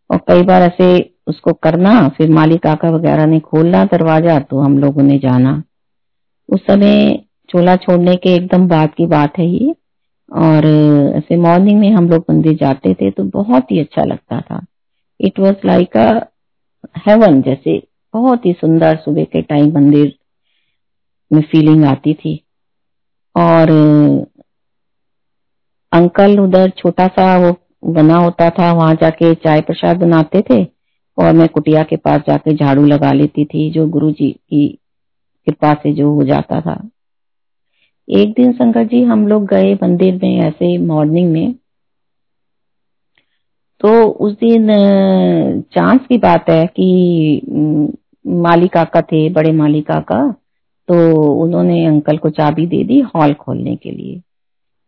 [0.10, 0.88] और कई बार ऐसे
[1.28, 5.62] उसको करना, फिर मालिक काका वगैरह ने खोलना दरवाज़ा तो हम लोगों ने जाना।
[6.50, 9.74] उस समय चोला छोड़ने के एकदम बाद की बात है ये।
[10.32, 10.66] और
[11.16, 14.66] ऐसे मॉर्निंग में हम लोग मंदिर जाते थे तो बहुत ही अच्छा लगता था।
[15.20, 16.10] It was like a
[16.98, 20.14] heaven जैसे, बहुत ही सुंदर सुबह के टाइम मंदिर
[21.32, 22.42] में फीलिंग आती थी।
[23.36, 23.72] और
[25.92, 27.56] अंकल उधर छोटा सा वो
[27.94, 30.64] बना होता था, वहाँ जाके चाय प्रसाद बनाते थे
[31.18, 34.68] और मैं कुटिया के पास जाके झाड़ू लगा लेती थी, जो गुरु जी की
[35.48, 36.90] कृपा से जो हो जाता था।
[38.10, 41.56] एक दिन शंकर जी, हम लोग गए मंदिर में ऐसे मॉर्निंग में।
[43.82, 44.68] तो उस दिन
[45.74, 47.92] चांस की बात है कि
[48.26, 50.36] माली काका थे, बड़े माली काका
[50.90, 50.96] तो
[51.44, 54.22] उन्होंने अंकल को चाबी दे दी हॉल खोलने के लिए।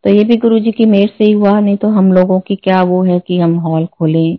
[0.04, 2.56] तो ये भी गुरु जी की मेर से ही हुआ, नहीं तो हम लोगों की
[2.56, 4.38] क्या वो है कि हम हॉल खोलें,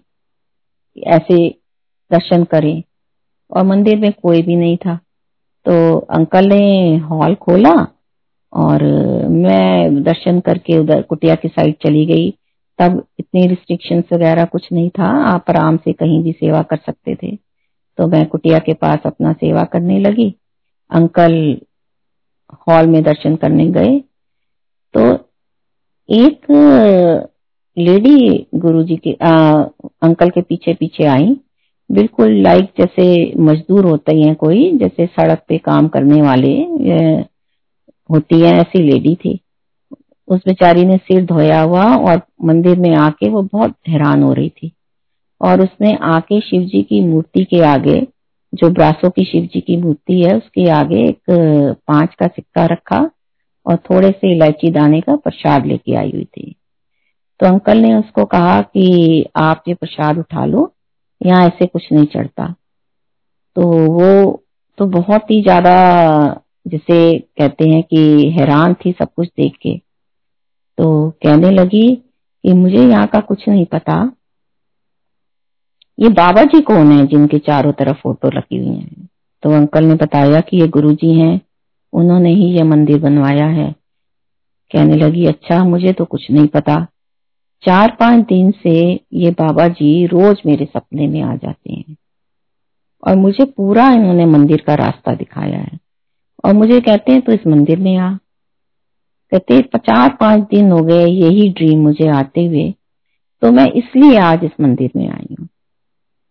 [0.97, 1.47] ऐसे
[2.11, 2.83] दर्शन करें।
[3.51, 4.95] और मंदिर में कोई भी नहीं था।
[5.65, 7.75] तो अंकल ने हॉल खोला
[8.53, 8.83] और
[9.27, 12.33] मैं दर्शन करके उधर कुटिया की साइड चली गई।
[12.79, 17.15] तब इतनी रिस्ट्रिक्शंस वगैरह कुछ नहीं था। आप आराम से कहीं भी सेवा कर सकते
[17.15, 17.35] थे।
[17.97, 20.35] तो मैं कुटिया के पास अपना सेवा करने लगी।
[20.91, 21.57] अंकल
[22.53, 23.99] हॉल में दर्शन करने गए।
[24.93, 25.13] तो
[26.09, 26.51] एक
[27.77, 29.61] लेडी गुरुजी के आ,
[30.01, 31.37] अंकल के पीछे पीछे आई।
[31.91, 36.53] बिल्कुल लाइक जैसे मजदूर होते हैं कोई जैसे सड़क पे काम करने वाले
[38.09, 39.39] होती है ऐसी लेडी थी।
[40.27, 44.49] उस बेचारी ने सिर धोया हुआ और मंदिर में आके वो बहुत हैरान हो रही
[44.49, 44.71] थी।
[45.41, 47.99] और उसने आके शिव जी की मूर्ति के आगे,
[48.53, 51.21] जो ब्रासो की शिव जी की मूर्ति है, उसके आगे एक
[51.87, 53.09] पाँच का सिक्का रखा
[53.65, 56.55] और थोड़े से इलायची दाने का प्रसाद लेके आई हुई थी।
[57.39, 60.71] तो अंकल ने उसको कहा कि आप ये प्रसाद उठा लो,
[61.21, 62.53] यहाँ ऐसे कुछ नहीं चढ़ता।
[63.55, 64.43] तो वो
[64.77, 65.71] तो बहुत ही ज़्यादा
[66.69, 69.77] जिसे कहते हैं कि हैरान थी सब कुछ देख के।
[70.77, 71.95] तो कहने लगी
[72.43, 74.11] कि मुझे यहाँ का कुछ नहीं पता।
[75.99, 78.87] ये बाबा जी कौन है जिनके चारों तरफ़ फ़ोटो लगी हुई है?
[79.43, 81.41] तो अंकल ने बताया कि ये गुरु जी हैं।
[81.93, 83.75] उन्होंने ही ये मंदिर बनवाया है।
[84.71, 86.87] कहने लगी अच्छा मुझे तो कुछ नहीं पता।
[87.63, 91.95] चार पाँच दिन से ये बाबा जी रोज मेरे सपने में आ जाते हैं।
[93.07, 95.78] और मुझे पूरा इन्होंने मंदिर का रास्ता दिखाया है।
[96.45, 98.13] और मुझे कहते हैं तो इस मंदिर में आ।
[99.31, 102.73] कहते चार पाँच दिन हो गए, यही ड्रीम मुझे आते हुए।
[103.41, 105.47] तो मैं इसलिए आज इस मंदिर में आई हूँ।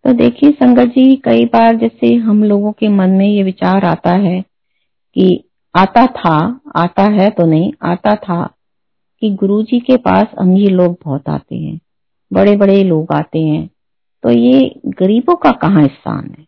[0.04, 4.10] तो देखिए, संगत जी, कई बार जैसे हम लोगों के मन में ये विचार आता
[4.10, 4.40] है
[5.14, 5.44] कि
[5.76, 8.54] आता था, आता है तो नहीं, आता था
[9.20, 11.80] कि गुरु जी के पास अमीर लोग बहुत आते हैं
[12.32, 13.70] बड़े बड़े लोग आते हैं।
[14.22, 16.46] तो ये गरीबों का कहाँ स्थान है?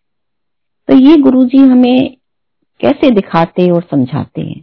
[0.88, 2.16] तो ये गुरु जी हमें
[2.80, 4.62] कैसे दिखाते और समझाते हैं?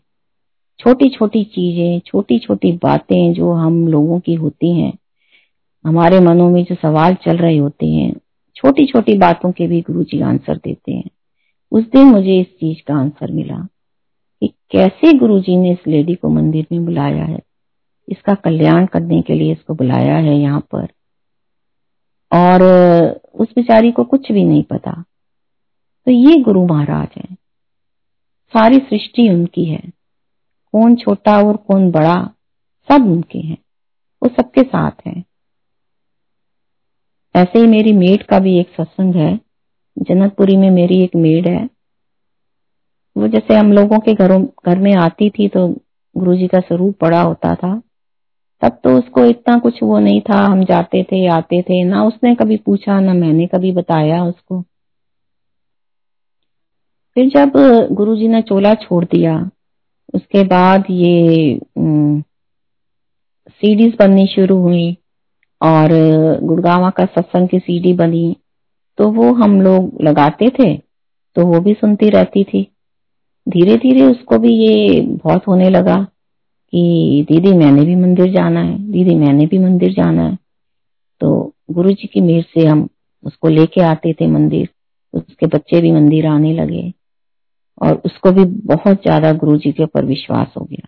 [0.79, 4.93] छोटी छोटी चीज़ें छोटी छोटी बातें जो हम लोगों की होती हैं,
[5.85, 8.13] हमारे मनों में जो सवाल चल रहे होते हैं
[8.55, 11.09] छोटी छोटी बातों के भी गुरु जी आंसर देते हैं।
[11.71, 13.67] उस दिन मुझे इस चीज़ का आंसर मिला
[14.39, 17.39] कि कैसे गुरु जी ने इस लेडी को मंदिर में बुलाया है?
[18.09, 20.87] इसका कल्याण करने के लिए इसको बुलाया है यहाँ पर।
[22.33, 22.61] और
[23.33, 25.03] उस बेचारी को कुछ भी नहीं पता।
[26.05, 27.46] तो ये गुरु महाराज है।
[28.47, 29.81] सारी सृष्टि उनकी है।
[30.71, 32.29] कौन छोटा और कौन बड़ा,
[32.91, 33.57] सब उनके हैं।
[34.23, 35.23] वो सबके साथ है।
[37.35, 39.39] ऐसे ही मेरी मेड का भी एक सत्संग है।
[39.99, 41.69] जनकपुरी में मेरी एक मेड है।
[43.17, 45.67] वो जैसे हम लोगों के घरों, घर में आती थी तो
[46.17, 47.81] गुरु जी का स्वरूप बड़ा होता था।
[48.61, 52.35] तब तो उसको इतना कुछ वो नहीं था। हम जाते थे, आते थे। ना उसने
[52.35, 54.63] कभी पूछा, ना मैंने कभी बताया उसको।
[57.17, 57.51] फिर जब
[57.91, 59.35] गुरु जी ने चोला छोड़ दिया,
[60.13, 61.59] उसके बाद ये
[63.49, 64.91] सीडीज बननी शुरू हुई
[65.61, 65.89] और
[66.43, 68.35] गुड़गावा का सत्संग की सीडी बनी
[68.97, 70.75] तो वो हम लोग लगाते थे
[71.35, 72.61] तो वो भी सुनती रहती थी।
[73.47, 78.77] धीरे धीरे उसको भी ये बहुत होने लगा कि, दीदी, मैंने भी मंदिर जाना है,
[78.91, 80.37] दीदी, मैंने भी मंदिर जाना है।
[81.21, 82.87] तो गुरु जी की मेहर से हम
[83.23, 84.69] उसको लेके आते थे मंदिर,
[85.13, 86.93] उसके बच्चे भी मंदिर आने लगे।
[87.81, 90.87] और उसको भी बहुत ज़्यादा गुरु जी के ऊपर विश्वास हो गया।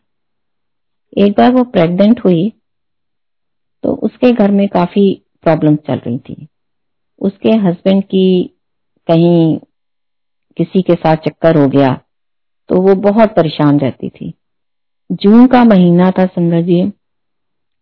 [1.17, 2.52] एक बार वो प्रेग्नेंट हुई
[3.84, 5.04] तो उसके घर में काफ़ी
[5.43, 6.47] प्रॉब्लम चल रही थी।
[7.21, 8.43] उसके हस्बैंड की
[9.08, 9.60] कहीं
[10.58, 11.93] किसी के साथ चक्कर हो गया
[12.69, 14.34] तो वो बहुत परेशान रहती थी।
[15.10, 16.84] जून का महीना था जी।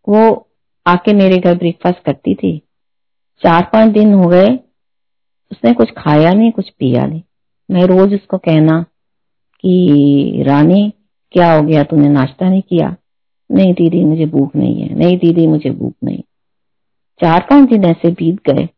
[0.07, 0.49] वो
[0.85, 2.57] आके मेरे घर ब्रेकफास्ट करती थी।
[3.41, 4.47] चार पाँच दिन हो गए,
[5.51, 7.21] उसने कुछ खाया नहीं, कुछ पिया नहीं।
[7.69, 8.85] मैं रोज उसको कहना
[9.59, 10.93] कि रानी,
[11.31, 11.83] क्या हो गया?
[11.83, 12.95] तूने नाश्ता नहीं किया?
[13.51, 16.23] नहीं दीदी, मुझे भूख नहीं है। नहीं दीदी, मुझे भूख नहीं।
[17.21, 18.69] चार पाँच दिन ऐसे बीत गए।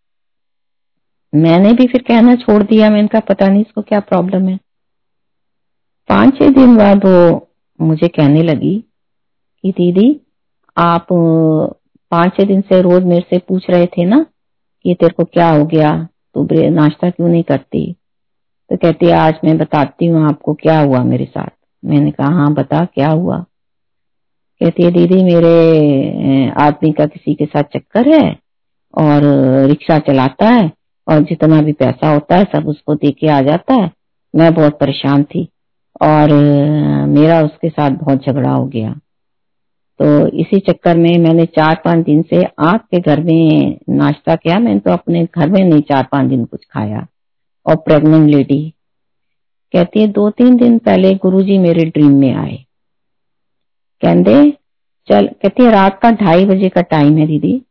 [1.35, 4.59] मैंने भी फिर कहना छोड़ दिया। मैंने कहा पता नहीं इसको क्या प्रॉब्लम है।
[6.09, 7.49] पाँच छह दिन बाद वो
[7.81, 8.83] मुझे कहने लगी
[9.61, 10.21] कि दीदी,
[10.77, 11.07] आप
[12.11, 14.25] पाँच छह दिन से रोज मेरे से पूछ रहे थे ना
[14.83, 16.07] कि तेरे को क्या हो गया?
[16.33, 17.95] तू नाश्ता क्यों नहीं करती?
[18.69, 21.49] तो कहती आज मैं बताती हूँ आपको क्या हुआ मेरे साथ.
[21.84, 23.38] मैंने कहा हाँ बता, क्या हुआ?
[24.62, 28.38] कहती है, दीदी, मेरे आदमी का किसी के साथ चक्कर है
[28.93, 29.23] और
[29.69, 30.71] रिक्शा चलाता है
[31.08, 33.91] और जितना भी पैसा होता है सब उसको दे के आ जाता है।
[34.36, 35.47] मैं बहुत परेशान थी
[36.01, 36.34] और
[37.08, 38.91] मेरा उसके साथ बहुत झगड़ा हो गया।
[39.99, 44.79] तो इसी चक्कर में मैंने चार पाँच दिन से आपके घर में नाश्ता किया। मैंने
[44.79, 47.08] तो अपने घर में नहीं चार पाँच दिन कुछ खाया।
[47.69, 48.73] और प्रेग्नेंट लेडी
[49.73, 52.65] कहती है, दो तीन दिन पहले गुरुजी मेरे ड्रीम में आए।
[54.05, 54.51] कहते
[55.08, 57.62] चल, कहती है, रात का ढाई बजे का टाइम है दीदी।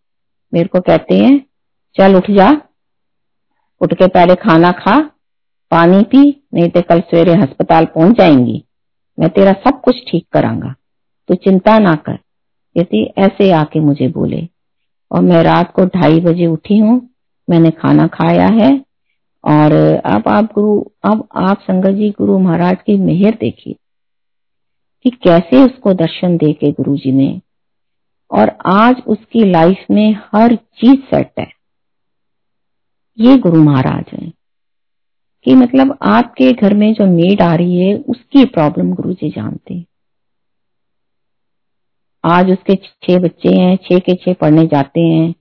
[0.55, 1.47] मेरे को कहते हैं,
[1.95, 2.61] चल उठ जा,
[3.81, 5.11] उठ के पहले खाना खा,
[5.71, 8.65] पानी पी, नहीं तो कल सवेरे अस्पताल पहुँच जाएँगी।
[9.21, 10.75] मैं तेरा सब कुछ ठीक करांगा।
[11.29, 14.49] तू चिंता ना कर। कहती ऐसे आके मुझे बोले।
[15.13, 17.11] और मैं रात को ढाई बजे उठी हूँ,
[17.51, 18.88] मैंने खाना खाया है
[19.45, 23.75] और अब आप गुरु, अब आप संगत जी गुरु महाराज की मेहर देखिए
[25.03, 27.41] कि कैसे उसको दर्शन दे के गुरु जी ने।
[28.31, 31.49] और आज उसकी लाइफ में हर चीज़ सेट है।
[33.19, 34.33] ये गुरु महाराज है।
[35.45, 39.75] कि मतलब आपके घर में जो मेड आ रही है, उसकी प्रॉब्लम गुरु जी जानते
[39.75, 39.87] हैं।
[42.25, 45.35] आज उसके छह बच्चे हैं, छह के छह पढ़ने जाते हैं।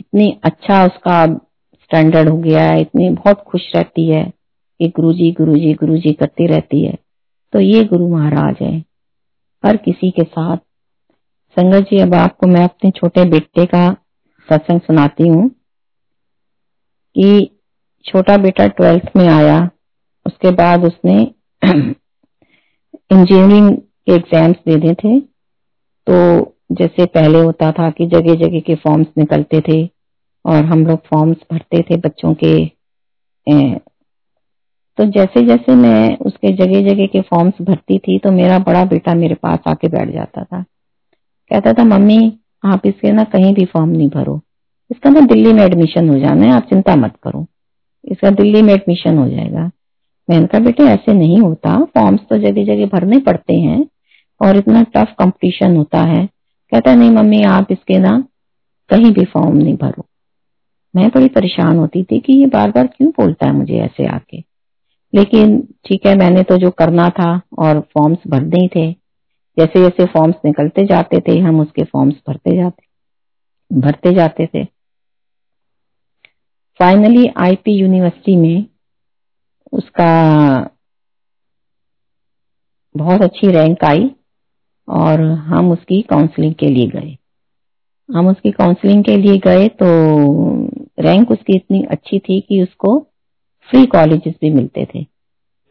[0.00, 1.26] इतनी अच्छा उसका
[1.92, 4.32] स्टैंडर्ड हो गया है, इतनी बहुत खुश रहती है
[4.80, 6.98] कि गुरुजी गुरुजी गुरुजी करती रहती है।
[7.52, 8.84] तो ये गुरु महाराज है।
[9.66, 10.56] हर किसी के साथ।
[11.56, 13.96] संगत जी, अब आपको मैं अपने छोटे बेटे का
[14.48, 15.48] सत्संग सुनाती हूँ
[17.16, 17.50] कि
[18.04, 19.70] छोटा बेटा ट्वेल्थ में आया,
[20.26, 21.22] उसके बाद उसने
[23.12, 25.20] इंजीनियरिंग के एग्ज़ाम्स देने थे।
[26.06, 29.91] तो जैसे पहले होता था कि जगह जगह के फॉर्म्स निकलते थे।
[30.44, 32.52] और हम लोग फॉर्म्स भरते थे बच्चों के
[33.46, 33.78] ए,
[34.98, 39.14] तो जैसे जैसे मैं उसके जगह जगह के फॉर्म्स भरती थी तो मेरा बड़ा बेटा
[39.14, 40.62] मेरे पास आके बैठ जाता था।
[41.50, 42.18] कहता था मम्मी
[42.64, 44.40] आप इसके ना कहीं भी फॉर्म नहीं भरो।
[44.90, 47.46] इसका ना दिल्ली में एडमिशन हो जाना है आप चिंता मत करो।
[48.04, 49.70] इसका दिल्ली में एडमिशन हो जाएगा।
[50.28, 53.84] मैंने कहा बेटे ऐसे नहीं होता। फॉर्म्स तो जगह जगह भरने पड़ते हैं
[54.40, 58.18] और इतना टफ कंपटीशन होता है। कहता नहीं मम्मी आप इसके ना
[58.90, 60.06] कहीं भी फॉर्म नहीं भरो।
[60.96, 64.44] मैं बड़ी परेशान होती थी कि ये बार बार क्यों बोलता है मुझे ऐसे आके?
[65.14, 68.92] लेकिन, ठीक है, मैंने तो जो करना था और फॉर्म्स भरने ही थे।
[69.58, 72.82] जैसे जैसे फॉर्म्स निकलते जाते थे, हम उसके फॉर्म्स भरते जाते
[73.80, 74.64] भरते जाते थे।
[76.78, 78.66] फाइनली आईपी यूनिवर्सिटी में
[79.72, 80.70] उसका
[82.96, 84.10] बहुत अच्छी रैंक आई
[84.88, 87.18] और हम उसकी काउंसलिंग के लिए गए।
[88.14, 89.86] हम उसकी काउंसलिंग के लिए गए तो
[91.00, 92.98] रैंक उसकी इतनी अच्छी थी कि उसको
[93.70, 95.06] फ्री कॉलेजेस भी मिलते थे।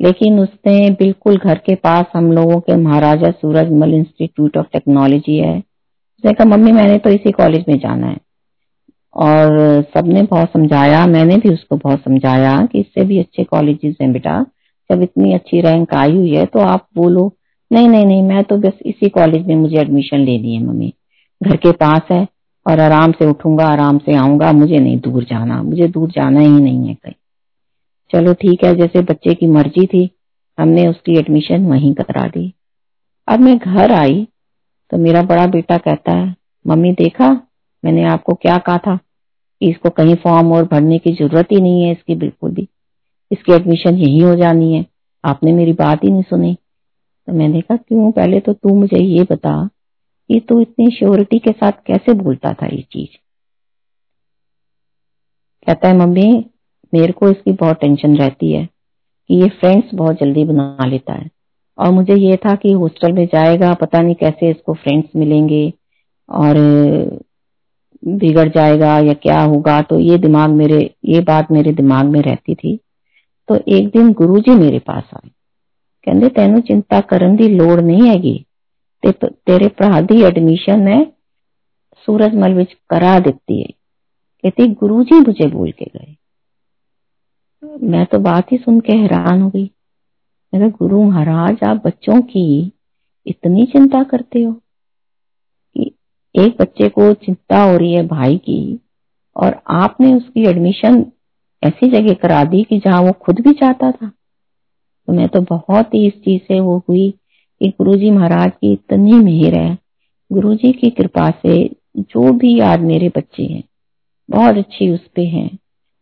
[0.01, 5.58] लेकिन उसने बिल्कुल घर के पास हम लोगों के Maharaja Surajmal institute of technology है।
[5.58, 8.17] उसने कहा, मम्मी, मैंने तो इसी कॉलेज में जाना है।
[9.15, 14.12] और सबने बहुत समझाया, मैंने भी उसको बहुत समझाया कि इससे भी अच्छे कॉलेजेस हैं
[14.13, 14.45] बेटा।
[14.91, 17.34] जब इतनी अच्छी रैंक आई हुई है तो आप बोलो,
[17.73, 20.93] नहीं नहीं नहीं, मैं तो बस इसी कॉलेज में मुझे एडमिशन लेनी है, मम्मी।
[21.43, 22.27] घर के पास है
[22.67, 26.52] और आराम से उठूँगा, आराम से आऊँगा, मुझे नहीं दूर जाना, मुझे दूर जाना ही
[26.52, 27.13] नहीं है कहीं।
[28.12, 30.12] चलो ठीक है, जैसे बच्चे की मर्ज़ी थी,
[30.60, 32.54] हमने उसकी एडमिशन वहीं करा दी।
[33.28, 34.28] अब मैं घर आई
[34.89, 36.36] तो मेरा बड़ा बेटा कहता है,
[36.67, 37.47] मम्मी देखा,
[37.86, 39.00] मैंने आपको क्या कहा था?
[39.60, 42.67] कि इसको कहीं फॉर्म और भरने की ज़रूरत ही नहीं है इसकी, बिल्कुल भी।
[43.32, 44.86] इसकी एडमिशन यही हो जानी है।
[45.26, 46.58] आपने मेरी बात ही नहीं सुनी।
[47.28, 48.12] तो मैंने कहा, क्यों?
[48.12, 49.69] पहले तो तू मुझे ये बता
[50.30, 53.09] कि तू इतनी श्योरिटी के साथ कैसे बोलता था ये चीज
[55.66, 56.28] कहता है मम्मी
[56.92, 58.64] मेरे को इसकी बहुत टेंशन रहती है
[59.30, 61.30] कि ये फ्रेंड्स बहुत जल्दी बना लेता है
[61.78, 65.72] और मुझे ये था कि हॉस्टल में जाएगा पता नहीं कैसे इसको फ्रेंड्स मिलेंगे
[66.28, 66.56] और
[68.02, 72.54] बिगड़ जाएगा या क्या होगा तो ये दिमाग मेरे ये बात मेरे दिमाग में रहती
[72.54, 72.76] थी
[73.48, 75.30] तो एक दिन गुरुजी मेरे पास आए
[76.06, 78.44] ਕਹਿੰਦੇ ਤੈਨੂੰ ਚਿੰਤਾ ਕਰਨ ਦੀ ਲੋੜ ਨਹੀਂ ਹੈਗੀ
[79.03, 81.03] तो तेरे पढ़ादी एडमिशन है
[82.07, 83.67] सूरजमल विच करा देती है।
[84.43, 86.15] कहती गुरुजी मुझे बोल के गए।
[87.83, 89.69] मैं तो बात ही सुन के हैरान हो गई।
[90.53, 92.71] मैं गुरु महाराज, आप बच्चों की
[93.25, 95.91] इतनी चिंता करते हो कि
[96.35, 98.79] एक बच्चे को चिंता हो रही है भाई की,
[99.35, 101.05] और आपने उसकी एडमिशन
[101.63, 104.07] ऐसी जगह करा दी कि जहाँ वो खुद भी चाहता था।
[105.07, 107.13] तो मैं तो बहुत ही इस चीज़ से वो हुई
[107.62, 109.78] कि गुरुजी महाराज की इतनी मेहर है।
[110.32, 111.58] गुरुजी की कृपा से
[111.97, 113.63] जो भी आज मेरे बच्चे हैं,
[114.30, 115.50] बहुत अच्छी उस पे हैं,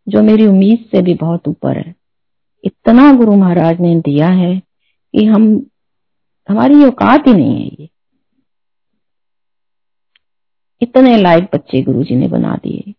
[0.07, 1.93] जो मेरी उम्मीद से भी बहुत ऊपर है।
[2.63, 4.55] इतना गुरु महाराज ने दिया है
[5.13, 5.45] कि हम,
[6.49, 7.89] हमारी औकात ही नहीं है ये।
[10.81, 12.93] इतने लायक बच्चे गुरुजी ने बना दिए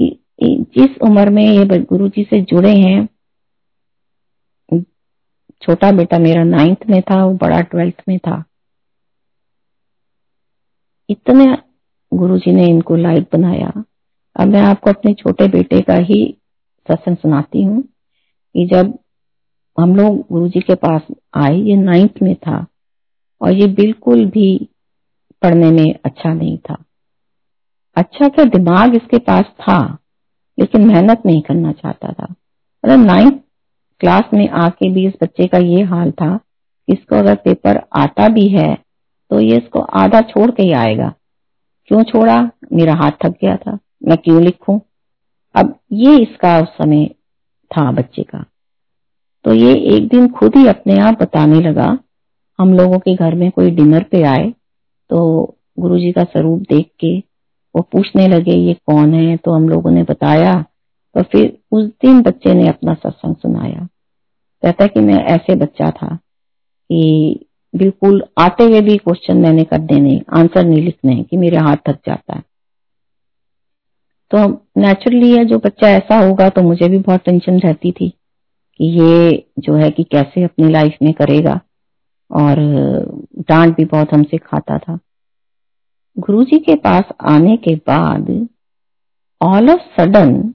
[0.00, 3.08] कि जिस उम्र में ये गुरुजी से जुड़े हैं
[5.62, 8.44] छोटा बेटा मेरा नाइन्थ में था, वो बड़ा ट्वेल्थ में था।
[11.10, 11.46] इतने
[12.12, 13.72] गुरुजी ने इनको लाइट बनाया।
[14.36, 16.38] अब मैं आपको अपने छोटे बेटे का ही
[16.88, 18.98] सत्संग सुनाती हूँ कि जब
[19.80, 21.02] हम लोग गुरुजी के पास
[21.34, 22.66] आए, ये नाइन्थ में था
[23.40, 24.68] और ये बिल्कुल भी
[25.42, 26.76] पढ़ने में अच्छा नहीं था।
[27.96, 29.98] अच्छा क्या दिमाग इसके पास था,
[30.58, 32.34] लेकिन मेहनत नहीं करना चाहता था।
[32.84, 33.42] मतलब नाइन्थ
[34.00, 36.38] क्लास में आके भी इस बच्चे का ये हाल था,
[36.88, 38.74] इसको अगर पेपर आता भी है
[39.30, 41.12] तो ये इसको आधा छोड़ के ही आएगा।
[41.90, 42.38] क्यों छोड़ा?
[42.72, 44.78] मेरा हाथ थक गया था। मैं क्यों लिखूं?
[45.54, 47.06] अब ये इसका उस समय
[47.70, 48.44] था बच्चे का।
[49.44, 51.86] तो ये एक दिन खुद ही अपने आप बताने लगा,
[52.58, 54.52] हम लोगों के घर में कोई डिनर पे आए
[55.10, 57.16] तो गुरुजी का स्वरूप देख के
[57.74, 59.36] वो पूछने लगे, ये कौन है?
[59.36, 60.52] तो हम लोगों ने बताया
[61.16, 63.88] तो फिर उस दिन बच्चे ने अपना सत्संग सुनाया।
[64.62, 66.14] कहता कि मैं ऐसे बच्चा था
[66.90, 71.76] कि बिल्कुल आते हुए भी क्वेश्चन मैंने कर देने आंसर नहीं लिखने, कि मेरे हाथ
[71.88, 72.42] थक जाता है।
[74.30, 74.48] तो
[74.78, 78.08] नेचुरली है, जो बच्चा ऐसा होगा तो मुझे भी बहुत टेंशन रहती थी
[78.80, 81.60] कि ये जो है कि कैसे अपनी लाइफ में करेगा।
[82.30, 82.56] और
[83.38, 84.98] डांट भी बहुत हमसे खाता था।
[86.18, 88.30] गुरुजी के पास आने के बाद
[89.40, 90.54] ऑल ऑफ़ सडन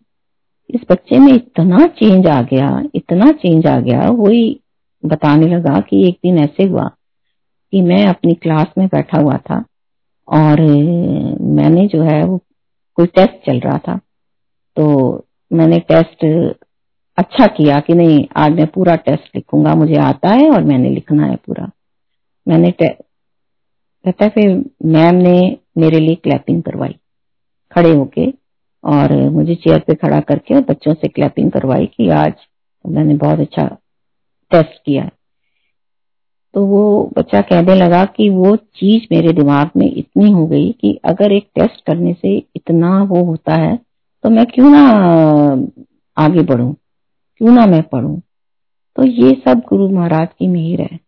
[0.72, 4.60] इस बच्चे में इतना चेंज आ गया, इतना चेंज आ गया, वही
[5.04, 6.88] बताने लगा कि एक दिन ऐसे हुआ
[7.74, 9.64] कि मैं अपनी क्लास में बैठा हुआ था
[10.28, 12.38] और मैंने जो है वो
[12.98, 13.98] कोई टेस्ट चल रहा था।
[14.78, 16.26] तो मैंने टेस्ट
[17.18, 21.26] अच्छा किया कि नहीं, आज मैं पूरा टेस्ट लिखूँगा, मुझे आता है और मैंने लिखना
[21.26, 21.70] है पूरा।
[22.48, 24.50] मैंने कहता है फिर
[24.86, 26.96] मैम ने मेरे लिए क्लैपिंग करवाई,
[27.72, 28.26] खड़े होके
[28.84, 32.34] और मुझे चेयर पे खड़ा करके और बच्चों से क्लैपिंग करवाई कि आज
[32.86, 33.66] मैंने बहुत अच्छा
[34.52, 35.10] टेस्ट किया
[36.54, 41.00] तो वो बच्चा कहने लगा कि वो चीज़ मेरे दिमाग में इतनी हो गई कि
[41.06, 43.80] अगर एक टेस्ट करने से इतना वो होता है
[44.24, 44.82] तो मैं क्यों ना
[46.18, 46.76] आगे बढ़ू?
[47.38, 48.22] क्यों ना मैं पढ़ू?
[48.96, 51.00] तो ये सब गुरु महाराज की मेहर है।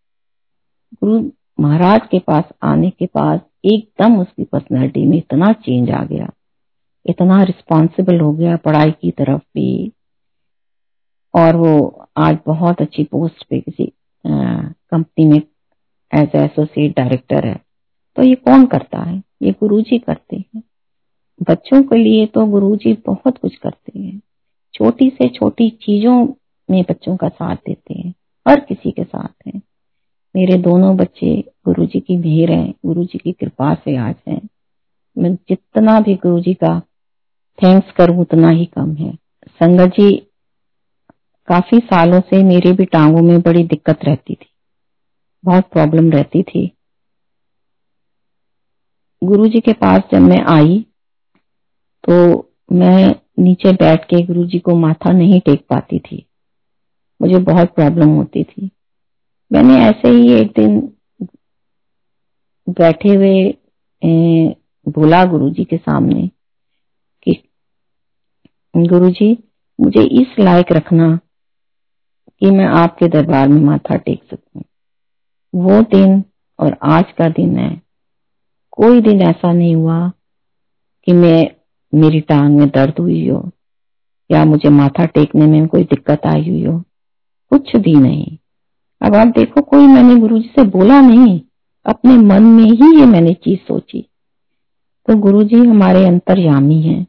[0.93, 1.19] गुरु
[1.59, 6.29] महाराज के पास आने के बाद एकदम उसकी पर्सनैलिटी में इतना चेंज आ गया।
[7.05, 9.91] इतना रिस्पॉन्सिबल हो गया पढ़ाई की तरफ़ भी।
[11.35, 13.91] और वो आज बहुत अच्छी पोस्ट पे किसी
[14.27, 15.41] कंपनी में
[16.15, 17.55] एज एसोसिएट डायरेक्टर है।
[18.15, 19.23] तो ये कौन करता है?
[19.41, 20.61] ये गुरुजी करते हैं।
[21.49, 24.21] बच्चों के लिए तो गुरुजी बहुत कुछ करते हैं।
[24.73, 26.27] छोटी से छोटी चीज़ों
[26.71, 28.13] में बच्चों का साथ देते हैं।
[28.49, 29.61] हर किसी के साथ हैं।
[30.35, 34.41] मेरे दोनों बच्चे गुरुजी की मेहर है। गुरुजी की कृपा से आज हैं।
[35.17, 36.81] मैं जितना भी गुरुजी का
[37.59, 39.11] थैंक्स करूँ उतना ही कम है।
[39.61, 40.11] संगत जी,
[41.47, 44.45] काफ़ी सालों से मेरे भी टांगों में बड़ी दिक्कत रहती थी।
[45.43, 46.65] बहुत प्रॉब्लम रहती थी।
[49.21, 50.85] गुरु जी के पास जब मैं आई
[52.03, 52.15] तो
[52.71, 56.25] मैं नीचे बैठ के गुरु जी को माथा नहीं टेक पाती थी।
[57.21, 58.69] मुझे बहुत प्रॉब्लम होती थी।
[59.51, 60.79] मैंने ऐसे ही एक दिन
[62.69, 64.47] बैठे हुए
[64.89, 66.29] बोला गुरु जी के सामने
[68.77, 69.43] गुरुजी,
[69.81, 71.19] मुझे इस लायक रखना
[72.39, 74.63] कि मैं आपके दरबार में माथा टेक सकूँ।
[75.55, 76.23] वो दिन
[76.59, 77.81] और आज का दिन है।
[78.71, 80.11] कोई दिन ऐसा नहीं हुआ
[81.05, 81.51] कि मैं,
[81.95, 83.51] मेरी टांग में दर्द हुई हो,
[84.31, 86.83] या मुझे माथा टेकने में कोई दिक्कत आई हुई हो।
[87.49, 88.37] कुछ भी नहीं।
[89.01, 91.41] अब आप देखो, कोई मैंने गुरु जी से बोला नहीं।
[91.85, 94.01] अपने मन में ही ये मैंने चीज़ सोची।
[95.07, 97.07] तो गुरु जी हमारे अंतर्यामी हैं।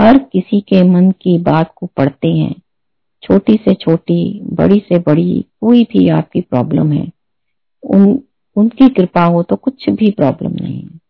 [0.00, 2.54] हर किसी के मन की बात को पढ़ते हैं।
[3.22, 7.10] छोटी से छोटी, बड़ी से बड़ी कोई भी आपकी प्रॉब्लम है।
[7.82, 8.22] उन,
[8.56, 11.00] उनकी कृपा हो तो कुछ भी प्रॉब्लम नहीं। है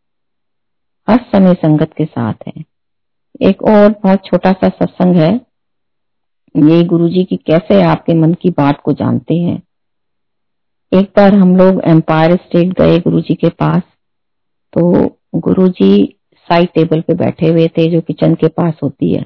[1.10, 2.64] हर समय संगत के साथ है।
[3.42, 5.40] एक और बहुत छोटा सा सत्संग है।
[6.56, 9.62] ये गुरुजी की कैसे आपके मन की बात को जानते हैं।
[10.94, 13.82] एक बार हम लोग एम्पायर स्टेट गए गुरुजी के पास।
[14.72, 16.17] तो गुरुजी
[16.50, 19.24] साइड टेबल पे बैठे हुए थे जो किचन के पास होती है।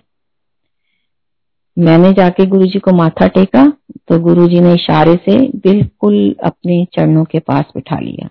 [1.77, 3.65] मैंने जाके गुरुजी को माथा टेका
[4.09, 6.15] तो गुरुजी ने इशारे से बिल्कुल
[6.45, 8.29] अपने चरणों के पास बिठा लिया।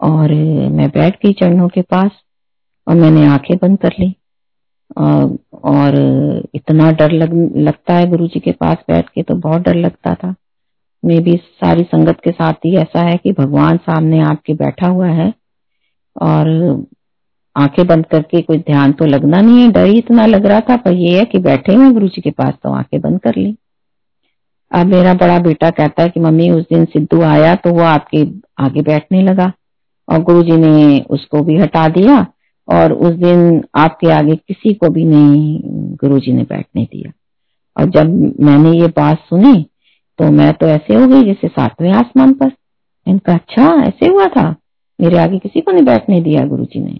[0.00, 0.32] और
[0.72, 2.10] मैं बैठ गई चरणों के पास
[2.86, 4.14] और मैंने आँखें बंद कर ली।
[5.64, 5.94] और
[6.54, 10.34] इतना डर लग, लगता है गुरुजी के पास बैठ के तो बहुत डर लगता था।
[11.02, 15.08] मे भी सारी संगत के साथ ही ऐसा है कि भगवान सामने आपके बैठा हुआ
[15.10, 15.32] है।
[16.16, 16.48] और
[17.56, 20.76] आँखें बंद करके कोई ध्यान तो लगना नहीं है, डर ही इतना लग रहा था,
[20.76, 23.56] पर ये है कि बैठे हुए गुरु जी के पास तो आँखें बंद कर ली।
[24.72, 28.22] अब मेरा बड़ा बेटा कहता है कि, मम्मी, उस दिन सिद्धू आया तो वो आपके
[28.58, 29.52] आगे बैठने लगा।
[30.08, 32.26] और गुरु जी ने उसको भी हटा दिया
[32.68, 35.60] और उस दिन आपके आगे किसी को भी नहीं
[35.94, 37.12] गुरु जी ने बैठने दिया।
[37.76, 39.66] और जब मैंने ये बात सुनी
[40.18, 42.52] तो मैं तो ऐसे हो गई जैसे सातवें आसमान पर।
[43.06, 44.54] इनका अच्छा ऐसे हुआ था?
[45.00, 46.98] मेरे आगे किसी को नहीं बैठने दिया गुरु जी ने।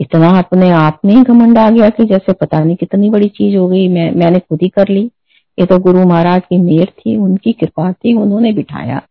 [0.00, 3.56] इतना अपने आप में ही घमंड आ गया कि जैसे पता नहीं कितनी बड़ी चीज़
[3.56, 5.10] हो गई, मैं, मैंने खुद ही कर ली।
[5.58, 9.02] ये तो गुरु महाराज की मेहर थी, उनकी कृपा थी, उन्होंने बिठाया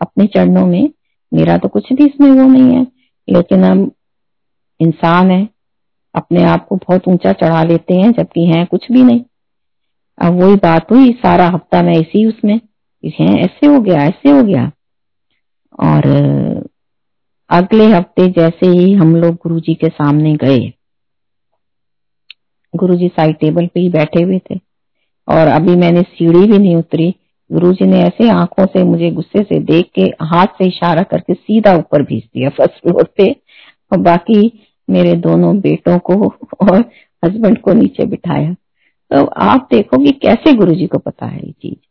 [0.00, 0.90] अपने चरणों में।
[1.34, 2.86] मेरा तो कुछ भी इसमें वो नहीं है,
[3.30, 3.90] लेकिन हम
[4.80, 5.48] इंसान है,
[6.14, 9.20] अपने आप को बहुत ऊँचा चढ़ा लेते हैं, जबकि हैं कुछ भी नहीं।
[10.18, 12.60] अब वही बात हुई, सारा हफ़्ता मैं इसी उसमें
[13.20, 14.72] है, ऐसे हो गया, ऐसे हो गया।
[15.80, 16.02] और
[17.50, 20.58] अगले हफ़्ते जैसे ही हम लोग गुरुजी के सामने गए,
[22.74, 24.58] गुरुजी साइड टेबल पे ही बैठे हुए थे।
[25.28, 27.14] और अभी मैंने सीढ़ी भी नहीं उतरी।
[27.50, 31.74] गुरुजी ने ऐसे आँखों से मुझे गुस्से से देख के, हाथ से इशारा करके सीधा
[31.76, 33.30] ऊपर भेज दिया फ़र्स्ट फ्लोर पे।
[33.92, 34.52] और बाकी
[34.88, 36.14] मेरे दोनों बेटों को
[36.62, 36.78] और
[37.22, 38.52] हस्बैंड को नीचे बिठाया।
[39.10, 41.85] तो आप देखो कि कैसे गुरुजी को पता है ये चीज़।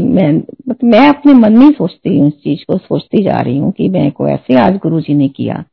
[0.00, 0.42] मैं
[0.84, 4.12] मैं अपने मन में सोचती हूँ, इस चीज़ को सोचती जा रही हूँ कि मैं
[4.12, 5.64] को ऐसे आज गुरु जी ने किया।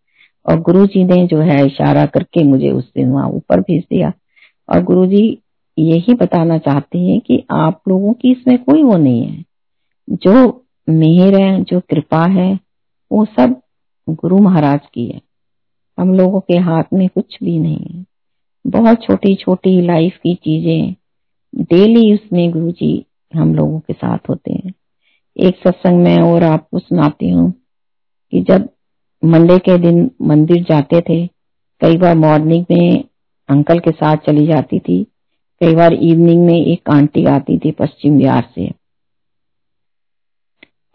[0.49, 4.13] और गुरु जी ने जो है इशारा करके मुझे उस दिन वहाँ ऊपर भेज दिया।
[4.69, 5.39] और गुरु जी
[5.79, 9.45] यही बताना चाहते हैं कि आप लोगों की इसमें कोई वो नहीं है।
[10.09, 12.59] जो मेहर है, जो कृपा है,
[13.11, 13.61] वो सब
[14.09, 15.21] गुरु महाराज की है।
[15.99, 18.05] हम लोगों के हाथ में कुछ भी नहीं है।
[18.67, 20.95] बहुत छोटी छोटी लाइफ की चीज़ें
[21.55, 24.73] डेली उसमें गुरु जी हम लोगों के साथ होते हैं।
[25.37, 27.51] एक सत्संग में और आपको सुनाती हूँ
[28.33, 28.69] कि जब
[29.23, 31.25] मंडे के दिन मंदिर जाते थे,
[31.81, 33.03] कई बार मॉर्निंग में
[33.49, 35.03] अंकल के साथ चली जाती थी,
[35.61, 38.71] कई बार इवनिंग में एक आंटी आती थी पश्चिम बिहार से।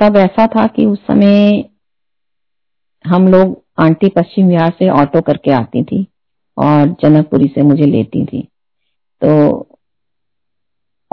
[0.01, 1.65] तब ऐसा था कि उस समय
[3.05, 6.07] हम लोग आंटी पश्चिम बिहार से ऑटो करके आती थी
[6.57, 8.49] और जनकपुरी से मुझे लेती थी।
[9.23, 9.61] तो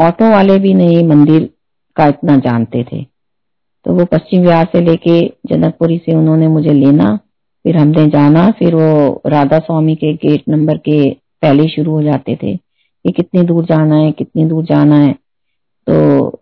[0.02, 1.50] ऑटो वाले भी नहीं मंदिर
[1.96, 3.04] का इतना जानते थे।
[3.86, 7.20] तो वो पश्चिम बिहार से लेके जनकपुरी से उन्होंने मुझे लेना,
[7.64, 11.10] फिर हमने जाना, फिर वो राधा स्वामी के गेट नंबर के
[11.42, 15.16] पहले शुरू हो जाते थे कि कितनी दूर जाना है, कितनी दूर जाना है।
[15.88, 16.42] तो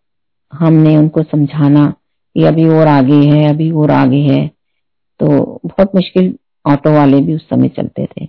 [0.53, 1.93] हमने उनको समझाना
[2.36, 4.47] कि अभी और आगे है, अभी और आगे है।
[5.20, 5.28] तो
[5.66, 6.38] बहुत मुश्किल
[6.68, 8.26] ऑटो वाले भी उस समय चलते थे।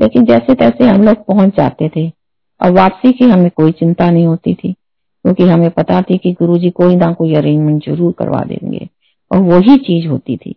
[0.00, 2.12] लेकिन जैसे तैसे हम लोग पहुँच जाते थे
[2.60, 6.70] और वापसी की हमें कोई चिंता नहीं होती थी क्योंकि हमें पता थी कि गुरुजी
[6.70, 8.88] कोई ना कोई अरेंजमेंट ज़रूर करवा देंगे
[9.30, 10.54] और वही चीज़ होती थी।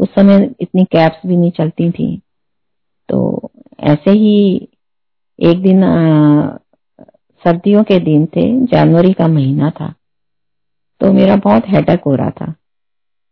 [0.00, 2.16] उस समय इतनी कैब्स भी नहीं चलती थी।
[3.08, 4.68] तो ऐसे ही
[5.38, 6.56] एक दिन आ,
[7.44, 9.94] सर्दियों के दिन थे जनवरी का महीना था
[11.00, 12.54] तो मेरा बहुत हेडक हो रहा था।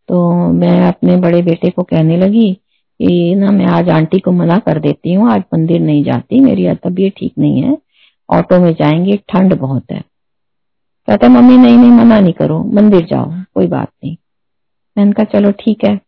[0.09, 4.59] तो मैं अपने बड़े बेटे को कहने लगी कि ना मैं आज आंटी को मना
[4.59, 7.77] कर देती हूँ आज मंदिर नहीं जाती मेरी तबीयत ठीक नहीं है
[8.31, 10.01] ऑटो में जाएँगे, ठंड बहुत है।
[11.07, 14.17] कहता, मम्मी, नहीं नहीं, मना नहीं करो, मंदिर जाओ, कोई बात नहीं।
[14.99, 16.01] मैंने कहा चलो, ठीक है।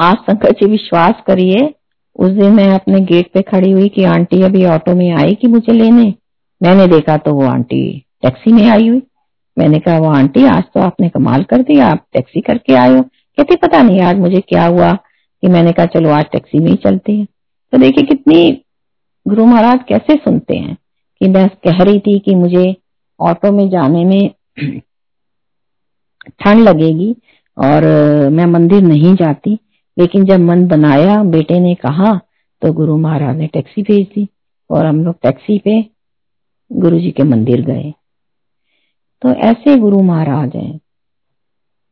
[0.00, 1.74] आज शंकर जी विश्वास करिए,
[2.16, 5.46] उस दिन मैं अपने गेट पे खड़ी हुई कि, आंटी अभी ऑटो में आई कि
[5.46, 6.14] मुझे लेने?
[6.62, 9.02] मैंने देखा तो वो आंटी टैक्सी में आई हुई।
[9.58, 13.02] मैंने कहा, वो आंटी, आज तो आपने कमाल कर दिया, आप टैक्सी करके आए हो।
[13.02, 14.92] कहती, पता नहीं आज मुझे क्या हुआ?
[15.42, 17.26] कि मैंने कहा, चलो, आज टैक्सी में ही चलते हैं।
[17.72, 18.64] तो देखिए कितनी
[19.28, 20.76] गुरु महाराज कैसे सुनते हैं
[21.20, 22.76] कि मैं कह रही थी कि मुझे
[23.20, 24.30] ऑटो में जाने में
[26.40, 27.16] ठंड लगेगी
[27.58, 27.84] और
[28.30, 29.58] मैं मंदिर नहीं जाती।
[29.98, 32.20] लेकिन जब मन बनाया, बेटे ने कहा
[32.62, 34.28] तो गुरु महाराज ने टैक्सी भेज दी
[34.70, 35.86] और हम लोग टैक्सी पे
[36.72, 37.94] गुरु जी के मंदिर गए।
[39.22, 40.80] तो ऐसे गुरु महाराज हैं।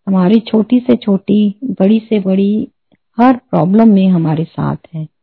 [0.09, 2.69] हमारी छोटी से छोटी, बड़ी से बड़ी,
[3.21, 5.20] हर प्रॉब्लम में हमारे साथ है।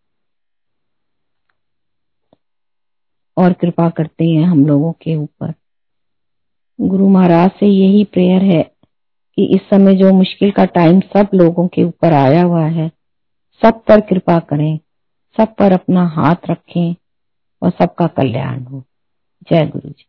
[3.38, 5.54] और कृपा करते हैं हम लोगों के ऊपर।
[6.82, 8.62] गुरु महाराज से यही प्रेयर है
[9.36, 12.92] कि इस समय जो मुश्किल का टाइम सब लोगों के ऊपर आया हुआ है,
[13.62, 14.80] सब पर कृपा करें,
[15.38, 16.96] सब पर अपना हाथ रखें
[17.62, 18.84] और सबका कल्याण हो।
[19.50, 20.06] जय गुरु जी